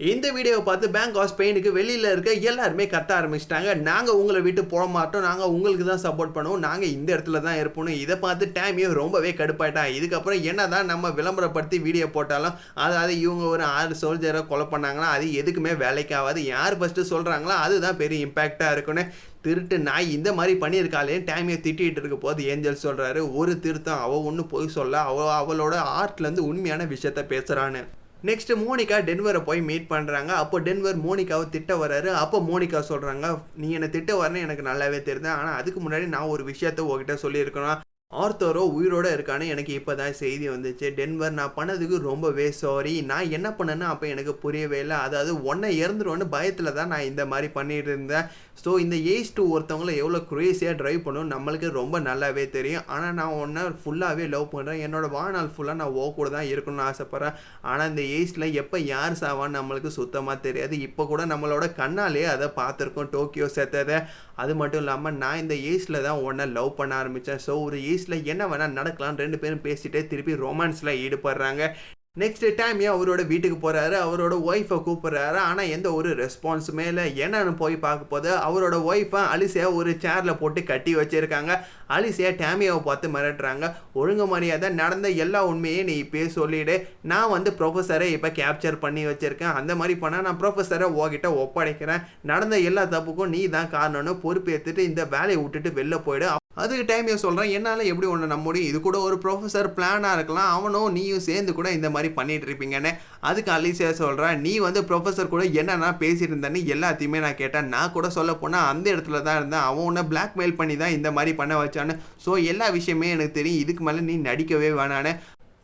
இந்த 0.00 0.26
வீடியோவை 0.36 0.62
பார்த்து 0.66 0.86
பேங்க் 0.94 1.16
ஆஃப் 1.22 1.28
ஸ்பெயினுக்கு 1.32 1.70
வெளியில் 1.76 2.08
இருக்க 2.12 2.30
எல்லாருமே 2.50 2.84
கத்த 2.94 3.10
ஆரம்பிச்சிட்டாங்க. 3.16 3.68
நாங்கள் 3.88 4.16
உங்களை 4.20 4.40
விட்டு 4.46 4.62
போக 4.72 4.84
மாட்டோம். 4.94 5.24
நாங்கள் 5.26 5.52
உங்களுக்கு 5.56 5.84
தான் 5.90 6.02
சப்போர்ட் 6.04 6.34
பண்ணுவோம். 6.36 6.64
நாங்கள் 6.66 6.92
இந்த 6.94 7.08
இடத்துல 7.14 7.42
தான் 7.44 7.58
இருப்போம் 7.60 7.90
இதை 8.00 8.16
பார்த்து 8.24 8.46
டேமியோ 8.56 8.88
ரொம்பவே 8.98 9.30
கடுப்பாயிட்டான். 9.40 9.92
இதுக்கப்புறம் 9.98 10.42
என்ன 10.50 10.66
தான் 10.74 10.90
நம்ம 10.92 11.12
விளம்பரப்படுத்தி 11.18 11.78
வீடியோ 11.86 12.08
போட்டாலும் 12.16 12.58
அதாவது 12.86 13.14
இவங்க 13.20 13.46
ஒரு 13.54 13.66
ஆறு 13.76 13.94
சோல்ஜரை 14.02 14.42
கொலை 14.50 14.68
பண்ணாங்களா 14.74 15.14
அது 15.14 15.32
எதுக்குமே 15.42 15.74
வேலைக்கு 15.84 16.16
ஆகாது 16.20 16.42
யார் 16.54 16.80
ஃபஸ்ட்டு 16.80 17.08
சொல்கிறாங்களோ 17.12 17.56
அதுதான் 17.64 18.00
பெரிய 18.02 18.26
இம்பேக்டாக 18.28 18.74
இருக்குன்னு 18.76 19.04
திருட்டு 19.46 19.78
நாய் 19.88 20.14
இந்த 20.18 20.28
மாதிரி 20.38 20.54
பண்ணியிருக்காளே 20.60 21.24
டேமியை 21.32 21.58
திட்டிகிட்டு 21.64 22.00
இருக்க 22.02 22.18
போது 22.20 22.46
ஏஞ்சல் 22.52 22.84
சொல்கிறாரு 22.86 23.22
ஒரு 23.40 23.54
திருத்தம் 23.66 24.04
அவள் 24.06 24.26
ஒன்றும் 24.30 24.52
போய் 24.54 24.76
சொல்ல 24.78 25.04
அவள் 25.10 25.36
அவளோட 25.40 25.76
ஆர்ட்லேருந்து 25.98 26.50
உண்மையான 26.52 26.86
விஷயத்த 26.94 27.22
பேசுகிறான்னு 27.34 27.82
நெக்ஸ்ட் 28.28 28.52
மோனிகா 28.60 28.98
டென்வரை 29.08 29.40
போய் 29.48 29.60
மீட் 29.70 29.90
பண்ணுறாங்க 29.90 30.30
அப்போ 30.42 30.56
டென்வர் 30.66 30.98
மோனிகாவை 31.06 31.46
திட்ட 31.54 31.72
வராரு 31.80 32.10
அப்போ 32.20 32.38
மோனிகா 32.50 32.80
சொல்கிறாங்க 32.90 33.26
நீ 33.62 33.68
என்னை 33.78 33.88
திட்ட 33.96 34.12
வரேன்னு 34.20 34.44
எனக்கு 34.46 34.64
நல்லாவே 34.68 35.00
தெரியுது. 35.08 35.30
ஆனால் 35.38 35.58
அதுக்கு 35.60 35.80
முன்னாடி 35.80 36.06
நான் 36.14 36.32
ஒரு 36.34 36.44
விஷயத்த 36.52 36.86
உங்ககிட்ட 36.86 37.16
சொல்லியிருக்கணும். 37.24 37.82
ஆர்த்தரோ 38.22 38.62
உயிரோட 38.76 39.06
இருக்கான்னு 39.16 39.46
எனக்கு 39.52 39.72
இப்போ 39.78 39.92
தான் 40.00 40.18
செய்தி 40.22 40.46
வந்துச்சு. 40.52 40.86
டென்வர் 40.98 41.38
நான் 41.38 41.54
பண்ணதுக்கு 41.58 41.96
ரொம்பவே 42.08 42.46
சாரி 42.60 42.94
நான் 43.10 43.32
என்ன 43.36 43.48
பண்ணேன்னு 43.58 43.86
அப்போ 43.92 44.06
எனக்கு 44.14 44.32
புரியவே 44.44 44.78
இல்லை. 44.84 44.96
அதாவது 45.06 45.32
ஒன்றை 45.50 45.70
இறந்துருவோன்னு 45.82 46.26
பயத்தில் 46.34 46.76
தான் 46.78 46.92
நான் 46.94 47.08
இந்த 47.10 47.22
மாதிரி 47.32 47.48
பண்ணிட்டு 47.56 47.90
இருந்தேன். 47.94 48.28
ஸோ 48.62 48.72
இந்த 48.84 48.96
ஏஜ் 49.14 49.30
டூ 49.36 49.44
ஒருத்தவங்கள 49.54 49.92
எவ்வளோ 50.02 50.20
குரேசியாக 50.32 50.78
ட்ரைவ் 50.80 51.00
பண்ணும் 51.06 51.32
நம்மளுக்கு 51.34 51.68
ரொம்ப 51.80 51.98
நல்லாவே 52.08 52.44
தெரியும். 52.56 52.86
ஆனால் 52.94 53.16
நான் 53.20 53.38
ஒன்றை 53.42 53.64
ஃபுல்லாகவே 53.82 54.26
லவ் 54.34 54.52
பண்ணுறேன் 54.54 54.82
என்னோடய 54.86 55.14
வாழ்நாள் 55.16 55.50
ஃபுல்லாக 55.54 55.80
நான் 55.80 55.96
ஓ 56.02 56.04
கூட 56.18 56.28
தான் 56.36 56.50
இருக்கணும்னு 56.52 56.86
ஆசைப்பட்றேன். 56.90 57.36
ஆனால் 57.70 57.90
இந்த 57.92 58.04
ஏஜில் 58.18 58.46
எப்போ 58.62 58.78
யார் 58.92 59.20
சாவான்னு 59.22 59.58
நம்மளுக்கு 59.58 59.92
சுத்தமாக 59.98 60.44
தெரியாது. 60.46 60.74
இப்போ 60.88 61.02
கூட 61.12 61.24
நம்மளோட 61.32 61.66
கண்ணாலே 61.80 62.24
அதை 62.34 62.48
பார்த்துருக்கோம் 62.60 63.12
டோக்கியோ 63.16 63.48
செத்ததை. 63.58 63.98
அது 64.42 64.52
மட்டும் 64.60 64.82
இல்லாமல் 64.82 65.18
நான் 65.24 65.40
இந்த 65.42 65.56
ஏஜில் 65.72 66.04
தான் 66.06 66.22
ஒன்றை 66.28 66.46
லவ் 66.54 66.70
பண்ண 66.78 66.92
ஆரம்பித்தேன் 67.02 67.42
ஸோ 67.44 67.52
ஒரு 67.66 67.78
ஏஜில் 68.04 68.30
என்ன 68.32 68.46
வேணால் 68.52 68.78
நடக்கலாம். 68.78 69.20
ரெண்டு 69.24 69.40
பேரும் 69.42 69.66
பேசிட்டே 69.66 70.06
திருப்பி 70.12 70.40
ரொமான்ஸில் 70.46 70.98
ஈடுபடுறாங்க. 71.04 71.74
நெக்ஸ்ட் 72.22 72.44
டைம் 72.58 72.80
அவரோட 72.90 73.20
வீட்டுக்கு 73.30 73.56
போகிறாரு 73.62 73.96
அவரோட 74.02 74.34
ஒய்ஃபை 74.48 74.76
கூப்பிட்றாரு. 74.86 75.38
ஆனால் 75.46 75.70
எந்த 75.76 75.88
ஒரு 75.98 76.10
ரெஸ்பான்ஸுமே 76.20 76.84
இல்லை. 76.90 77.04
என்னன்னு 77.24 77.52
போய் 77.62 77.76
பார்க்க 77.84 78.12
போது 78.12 78.28
அவரோட 78.48 78.76
ஒய்ஃபை 78.90 79.22
அலிசியா 79.34 79.68
ஒரு 79.78 79.92
சேரில் 80.04 80.38
போட்டு 80.42 80.62
கட்டி 80.68 80.92
வச்சுருக்காங்க. 80.98 81.54
அலிசியா 81.96 82.30
டேமியாவை 82.42 82.82
பார்த்து 82.88 83.08
மிரட்டுறாங்க. 83.16 83.72
ஒழுங்கு 84.02 84.28
மரியாதை 84.34 84.70
நடந்த 84.82 85.10
எல்லா 85.24 85.40
உண்மையும் 85.50 85.90
நீ 85.90 85.96
இப்போயே 86.04 86.28
சொல்லிவிடு 86.38 86.76
நான் 87.14 87.34
வந்து 87.34 87.52
ப்ரொஃபஸரை 87.62 88.08
இப்போ 88.18 88.32
கேப்சர் 88.38 88.82
பண்ணி 88.84 89.04
வச்சுருக்கேன். 89.10 89.58
அந்த 89.62 89.74
மாதிரி 89.82 89.96
பண்ணால் 90.04 90.26
நான் 90.28 90.40
ப்ரொஃபஸரை 90.44 90.88
உங்ககிட்ட 90.92 91.30
ஒப்படைக்கிறேன். 91.44 92.06
நடந்த 92.32 92.62
எல்லா 92.70 92.84
தப்புக்கும் 92.96 93.34
நீ 93.36 93.42
தான் 93.58 93.74
காரணம்னு 93.76 94.14
பொறுப்பேற்றுட்டு 94.26 94.88
இந்த 94.92 95.04
வேலையை 95.16 95.40
விட்டுட்டு 95.42 95.72
வெளில 95.80 95.98
போயிடு. 96.08 96.30
அதுக்கு 96.62 96.84
டைம் 96.88 97.08
சொல்கிறேன் 97.22 97.52
என்னால் 97.56 97.88
எப்படி 97.90 98.06
ஒன்று 98.12 98.26
நம்ப 98.32 98.46
முடியும்? 98.48 98.68
இது 98.70 98.78
கூட 98.86 98.96
ஒரு 99.06 99.16
ப்ரொஃபஸர் 99.24 99.68
பிளானாக 99.76 100.16
இருக்கலாம். 100.18 100.50
அவனும் 100.56 100.94
நீயும் 100.96 101.24
சேர்ந்து 101.28 101.52
கூட 101.58 101.68
இந்த 101.76 101.88
மாதிரி 101.94 102.08
பண்ணிட்டு 102.18 102.46
இருப்பீங்கன்னு. 102.48 102.92
அதுக்கு 103.28 103.50
அலிசியா 103.56 103.90
சொல்கிறேன் 104.02 104.40
நீ 104.46 104.52
வந்து 104.66 104.80
ப்ரொஃபஸர் 104.90 105.32
கூட 105.34 105.44
என்னென்ன 105.60 105.90
பேசிட்டு 106.02 106.32
இருந்தேன்னு 106.32 106.62
எல்லாத்தையுமே 106.74 107.20
நான் 107.26 107.40
கேட்டேன். 107.42 107.70
நான் 107.74 107.94
கூட 107.96 108.08
சொல்ல 108.18 108.34
போனால் 108.42 108.68
அந்த 108.72 108.86
இடத்துல 108.94 109.22
தான் 109.28 109.38
இருந்தேன். 109.40 109.66
அவன் 109.68 109.86
உன்னை 109.90 110.04
பிளாக்மெயில் 110.12 110.58
பண்ணி 110.60 110.76
தான் 110.82 110.96
இந்த 110.98 111.10
மாதிரி 111.18 111.34
பண்ண 111.40 111.56
வச்சான்னு. 111.62 111.96
ஸோ 112.26 112.32
எல்லா 112.52 112.68
விஷயமே 112.78 113.10
எனக்கு 113.16 113.38
தெரியும். 113.40 113.62
இதுக்கு 113.64 113.84
மேலே 113.88 114.02
நீ 114.10 114.16
நடிக்கவே 114.30 114.70
வேணான்னு. 114.80 115.14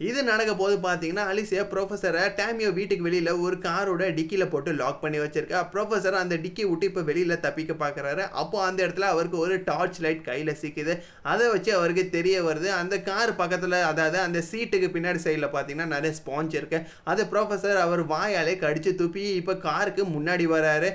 இது 0.09 0.21
நடக்க 0.29 0.53
போது 0.61 0.75
பார்த்தீங்கன்னா 0.85 1.25
அலிசியா 1.31 1.63
ப்ரொஃபஸரை 1.73 2.23
டேமியோ 2.39 2.69
வீட்டுக்கு 2.77 3.07
வெளியில் 3.07 3.31
ஒரு 3.47 3.57
காரோட 3.67 4.05
டிக்கியில் 4.19 4.51
போட்டு 4.53 4.71
லாக் 4.79 5.03
பண்ணி 5.03 5.19
வச்சிருக்கா. 5.23 5.59
ப்ரொஃபஸர் 5.73 6.17
அந்த 6.21 6.37
டிக்கி 6.45 6.65
விட்டு 6.69 6.89
இப்போ 6.91 7.03
வெளியில் 7.09 7.43
தப்பிக்க 7.45 7.75
பார்க்குறாரு 7.83 8.25
அப்போ 8.43 8.59
அந்த 8.69 8.81
இடத்துல 8.87 9.11
அவருக்கு 9.15 9.39
ஒரு 9.45 9.57
டார்ச் 9.69 10.01
லைட் 10.05 10.23
கையில் 10.31 10.53
சிக்குது. 10.63 10.95
அதை 11.33 11.49
வச்சு 11.55 11.73
அவருக்கு 11.79 12.05
தெரிய 12.17 12.39
வருது. 12.49 12.71
அந்த 12.81 12.95
கார் 13.11 13.35
பக்கத்தில் 13.43 13.79
அதாவது 13.91 14.21
அந்த 14.27 14.43
சீட்டுக்கு 14.51 14.91
பின்னாடி 14.97 15.23
சைடில் 15.27 15.55
பார்த்தீங்கன்னா 15.57 15.93
நிறைய 15.95 16.15
ஸ்பாஞ்ச் 16.23 16.59
இருக்கு. 16.61 16.81
அது 17.13 17.25
ப்ரொஃபஸர் 17.35 17.85
அவர் 17.87 18.05
வாயாலே 18.15 18.57
கடிச்சு 18.65 18.93
துப்பி 19.03 19.27
இப்போ 19.43 19.57
காருக்கு 19.69 20.05
முன்னாடி 20.17 20.49
வராரு. 20.57 20.91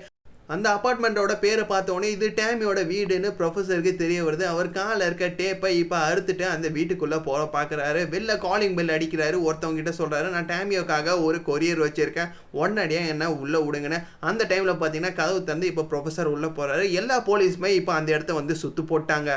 அந்த 0.54 0.68
அப்பார்ட்மெண்ட்டோட 0.76 1.34
பேரை 1.44 1.64
பார்த்தோன்னே 1.72 2.10
இது 2.16 2.28
டேமியோட 2.40 2.80
வீடுன்னு 2.92 3.30
ப்ரொஃபஸருக்கு 3.40 3.94
தெரிய 4.02 4.20
வருது. 4.26 4.46
அவர் 4.54 4.70
காலில் 4.76 5.06
இருக்க 5.08 5.28
டேப்பை 5.40 5.72
இப்போ 5.84 5.98
அறுத்துட்டு 6.10 6.46
அந்த 6.52 6.68
வீட்டுக்குள்ளே 6.76 7.20
போக 7.30 7.42
பார்க்குறாரு 7.56 8.02
வெளில 8.14 8.36
காலிங் 8.46 8.78
பெல் 8.80 8.94
அடிக்கிறாரு. 8.98 9.40
ஒருத்தவங்கிட்ட 9.48 9.94
சொல்கிறாரு 10.02 10.30
நான் 10.36 10.52
டேமியோக்காக 10.54 11.18
ஒரு 11.28 11.40
கொரியர் 11.50 11.84
வச்சுருக்கேன். 11.86 12.32
உடனடியாக 12.62 13.14
என்ன 13.16 13.32
உள்ளே 13.42 13.62
விடுங்கன்னு. 13.66 14.02
அந்த 14.32 14.46
டைமில் 14.54 14.80
பார்த்தீங்கன்னா 14.82 15.16
கதவு 15.22 15.42
தந்து 15.52 15.72
இப்போ 15.74 15.86
ப்ரொஃபஸர் 15.94 16.34
உள்ளே 16.36 16.52
போகிறாரு 16.60 16.86
எல்லா 17.02 17.20
போலீஸுமே 17.30 17.72
இப்போ 17.82 17.94
அந்த 18.00 18.12
இடத்த 18.18 18.42
வந்து 18.42 18.62
சுத்து 18.64 18.84
போட்டாங்க. 18.94 19.32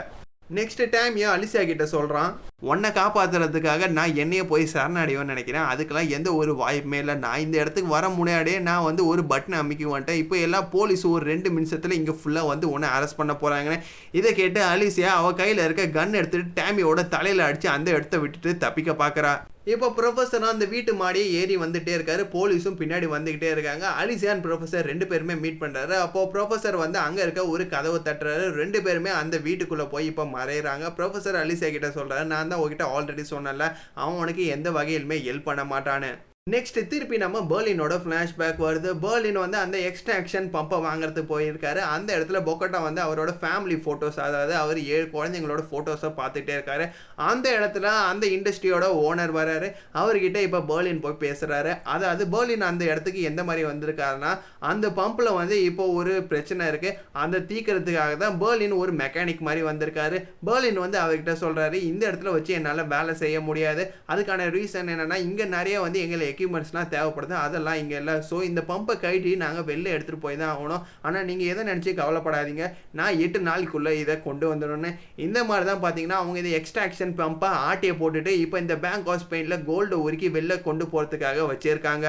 நெக்ஸ்ட் 0.57 0.83
டைம் 0.93 1.15
ஏன் 1.23 1.33
அலிசியா 1.33 1.63
கிட்ட 1.71 1.85
சொல்கிறான் 1.87 2.31
உன்னை 2.71 2.91
காப்பாற்றுறதுக்காக 2.99 3.89
நான் 3.97 4.15
என்னையே 4.23 4.45
போய் 4.53 4.63
சரணடைவேன்னு 4.73 5.33
நினைக்கிறேன். 5.33 5.67
அதுக்கெல்லாம் 5.73 6.13
எந்த 6.17 6.29
ஒரு 6.41 6.53
வாய்ப்புமே 6.63 6.99
இல்லை. 7.03 7.15
நான் 7.25 7.43
இந்த 7.45 7.57
இடத்துக்கு 7.63 7.91
வர 7.97 8.09
முன்னாடியே 8.19 8.59
நான் 8.69 8.87
வந்து 8.87 9.03
ஒரு 9.11 9.23
பட்டனை 9.33 9.59
அமைக்க 9.63 9.91
வந்துட்டேன் 9.91 10.21
இப்போ 10.23 10.37
எல்லா 10.47 10.61
போலீஸ் 10.77 11.05
ஒரு 11.13 11.25
ரெண்டு 11.33 11.51
நிமிஷத்தில் 11.57 11.97
இங்கே 11.99 12.15
ஃபுல்லாக 12.21 12.51
வந்து 12.53 12.67
உன்னை 12.75 12.89
அரெஸ்ட் 12.97 13.21
பண்ண 13.21 13.35
போகிறாங்கன்னு 13.43 13.85
இதை 14.21 14.33
கேட்டு 14.41 14.63
அலிசியா 14.73 15.13
அவள் 15.21 15.39
கையில் 15.43 15.65
இருக்க 15.67 15.87
கன் 15.99 16.19
எடுத்துட்டு 16.23 16.57
டேமியோட 16.61 17.05
தலையில் 17.17 17.47
அடித்து 17.49 17.71
அந்த 17.77 17.91
இடத்த 17.99 18.19
விட்டுட்டு 18.25 18.57
தப்பிக்க 18.65 18.93
பார்க்குறா. 19.05 19.35
இப்போ 19.73 19.87
ப்ரொஃபஸரும் 19.97 20.51
அந்த 20.53 20.67
வீட்டு 20.73 20.93
மாடியே 21.01 21.27
ஏறி 21.39 21.55
வந்துகிட்டே 21.63 21.93
இருக்காரு. 21.97 22.23
போலீஸும் 22.35 22.77
பின்னாடி 22.81 23.07
வந்துகிட்டே 23.15 23.49
இருக்காங்க. 23.55 23.85
அலிசியான் 24.03 24.43
ப்ரொஃபஸர் 24.45 24.89
ரெண்டு 24.91 25.07
பேருமே 25.11 25.35
மீட் 25.43 25.61
பண்ணுறாரு 25.63 25.95
அப்போது 26.05 26.31
ப்ரொஃபஸர் 26.35 26.79
வந்து 26.85 26.99
அங்கே 27.07 27.23
இருக்க 27.27 27.43
ஒரு 27.55 27.67
கதவை 27.75 27.99
தட்டுறாரு. 28.07 28.47
ரெண்டு 28.61 28.81
பேருமே 28.87 29.13
அந்த 29.23 29.37
வீட்டுக்குள்ளே 29.49 29.87
போய் 29.95 30.09
இப்போ 30.13 30.27
மறையிறாங்க. 30.37 30.87
ப்ரொஃபஸர் 30.99 31.41
அலிசியா 31.43 31.71
கிட்ட 31.77 31.91
சொல்கிறாரு 31.99 32.27
நான் 32.33 32.53
தான் 32.53 32.63
உங்ககிட்ட 32.63 32.87
ஆல்ரெடி 32.97 33.27
சொன்னேன்ல. 33.35 33.67
அவன் 34.03 34.21
உனக்கு 34.25 34.47
எந்த 34.57 34.71
வகையிலுமே 34.79 35.19
ஹெல்ப் 35.29 35.49
பண்ண 35.51 35.65
மாட்டான்னு. 35.75 36.13
நெக்ஸ்ட் 36.53 36.77
திருப்பி 36.91 37.17
நம்ம 37.23 37.39
பேர்லினோட 37.51 37.95
ஃப்ளாஷ்பேக் 38.03 38.61
வருது. 38.65 38.91
பேர்லின் 39.05 39.39
வந்து 39.43 39.59
அந்த 39.63 39.77
எக்ஸ்ட்ராக்ஷன் 39.89 40.47
பம்பை 40.53 40.77
வாங்குறதுக்கு 40.85 41.31
போயிருக்காரு. 41.33 41.81
அந்த 41.95 42.09
இடத்துல 42.17 42.39
பொக்கட்டா 42.49 42.79
வந்து 42.87 43.01
அவரோட 43.07 43.31
ஃபேமிலி 43.41 43.77
ஃபோட்டோஸ் 43.85 44.19
அதாவது 44.27 44.55
அவர் 44.61 44.79
ஏழு 44.95 45.07
குழந்தைங்களோட 45.15 45.63
ஃபோட்டோஸை 45.71 46.11
பார்த்துட்டே 46.21 46.53
இருக்காரு. 46.59 46.85
அந்த 47.31 47.47
இடத்துல 47.59 47.87
அந்த 48.11 48.27
இண்டஸ்ட்ரியோட 48.37 48.87
ஓனர் 49.07 49.35
வராரு. 49.39 49.71
அவர்கிட்ட 50.03 50.41
இப்போ 50.49 50.61
பேர்லின் 50.71 51.03
போய் 51.07 51.19
பேசுகிறாரு 51.25 51.73
அதாவது 51.95 52.27
பேர்லின் 52.35 52.67
அந்த 52.71 52.85
இடத்துக்கு 52.91 53.23
எந்த 53.31 53.45
மாதிரி 53.49 53.65
வந்திருக்காருன்னா 53.71 54.33
அந்த 54.71 54.87
பம்பில் 55.01 55.33
வந்து 55.41 55.59
இப்போ 55.71 55.87
ஒரு 55.99 56.15
பிரச்சனை 56.31 56.71
இருக்குது 56.73 56.97
அந்த 57.25 57.43
தீக்கிறதுக்காக 57.51 58.15
தான் 58.25 58.39
பேர்லின் 58.45 58.77
ஒரு 58.83 58.95
மெக்கானிக் 59.03 59.45
மாதிரி 59.49 59.65
வந்திருக்காரு. 59.71 60.17
பேர்லின் 60.47 60.83
வந்து 60.85 61.01
அவர்கிட்ட 61.05 61.37
சொல்கிறாரு 61.45 61.77
இந்த 61.91 62.03
இடத்துல 62.11 62.37
வச்சு 62.39 62.57
என்னால் 62.61 62.87
வேலை 62.95 63.15
செய்ய 63.25 63.37
முடியாது. 63.51 63.85
அதுக்கான 64.15 64.49
ரீசன் 64.59 64.95
என்னென்னா 64.95 65.21
இங்கே 65.29 65.49
நிறைய 65.59 65.77
வந்து 65.89 66.01
எங்களை 66.07 66.25
எக்யூப்மெண்ட்ஸ்லாம் 66.39 66.91
தேவைப்படுது 66.95 67.35
அதெல்லாம் 67.45 67.79
இங்கே 67.83 67.97
இல்லை. 68.01 68.15
ஸோ 68.29 68.37
இந்த 68.49 68.61
பம்பை 68.71 68.95
கழட்டி 69.05 69.31
நாங்கள் 69.45 69.67
வெளில 69.71 69.93
எடுத்துகிட்டு 69.95 70.25
போய் 70.25 70.39
தான் 70.41 70.53
ஆகணும். 70.55 70.85
ஆனால் 71.07 71.27
நீங்கள் 71.31 71.51
எதை 71.53 71.63
நினச்சி 71.71 71.93
கவலைப்படாதீங்க. 72.01 72.67
நான் 73.01 73.21
எட்டு 73.25 73.41
நாளுக்குள்ளே 73.49 73.93
இதை 74.03 74.17
கொண்டு 74.29 74.47
வந்துடணும்னு. 74.53 74.93
இந்த 75.27 75.39
மாதிரி 75.51 75.67
தான் 75.71 75.83
பார்த்தீங்கன்னா 75.85 76.21
அவங்க 76.23 76.39
இதை 76.43 76.53
எக்ஸ்ட்ராக்ஷன் 76.61 77.15
பம்பை 77.21 77.51
ஆட்டியை 77.69 77.95
போட்டுட்டு 78.03 78.35
இப்போ 78.45 78.59
இந்த 78.65 78.77
பேங்க் 78.87 79.09
ஆஃப் 79.13 79.23
ஸ்பெயினில் 79.25 79.65
கோல்டு 79.71 79.99
உருக்கி 80.07 80.31
வெளில 80.39 80.57
கொண்டு 80.69 80.87
போகிறதுக்காக 80.95 81.47
வச்சுருக்காங்க. 81.53 82.07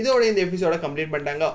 இதோட 0.00 0.22
இந்த 0.30 0.40
எபிசோட 0.46 0.74
கம்ப்ளீட் 0.82 1.12
பண்ணிட்டாங்க. 1.12 1.46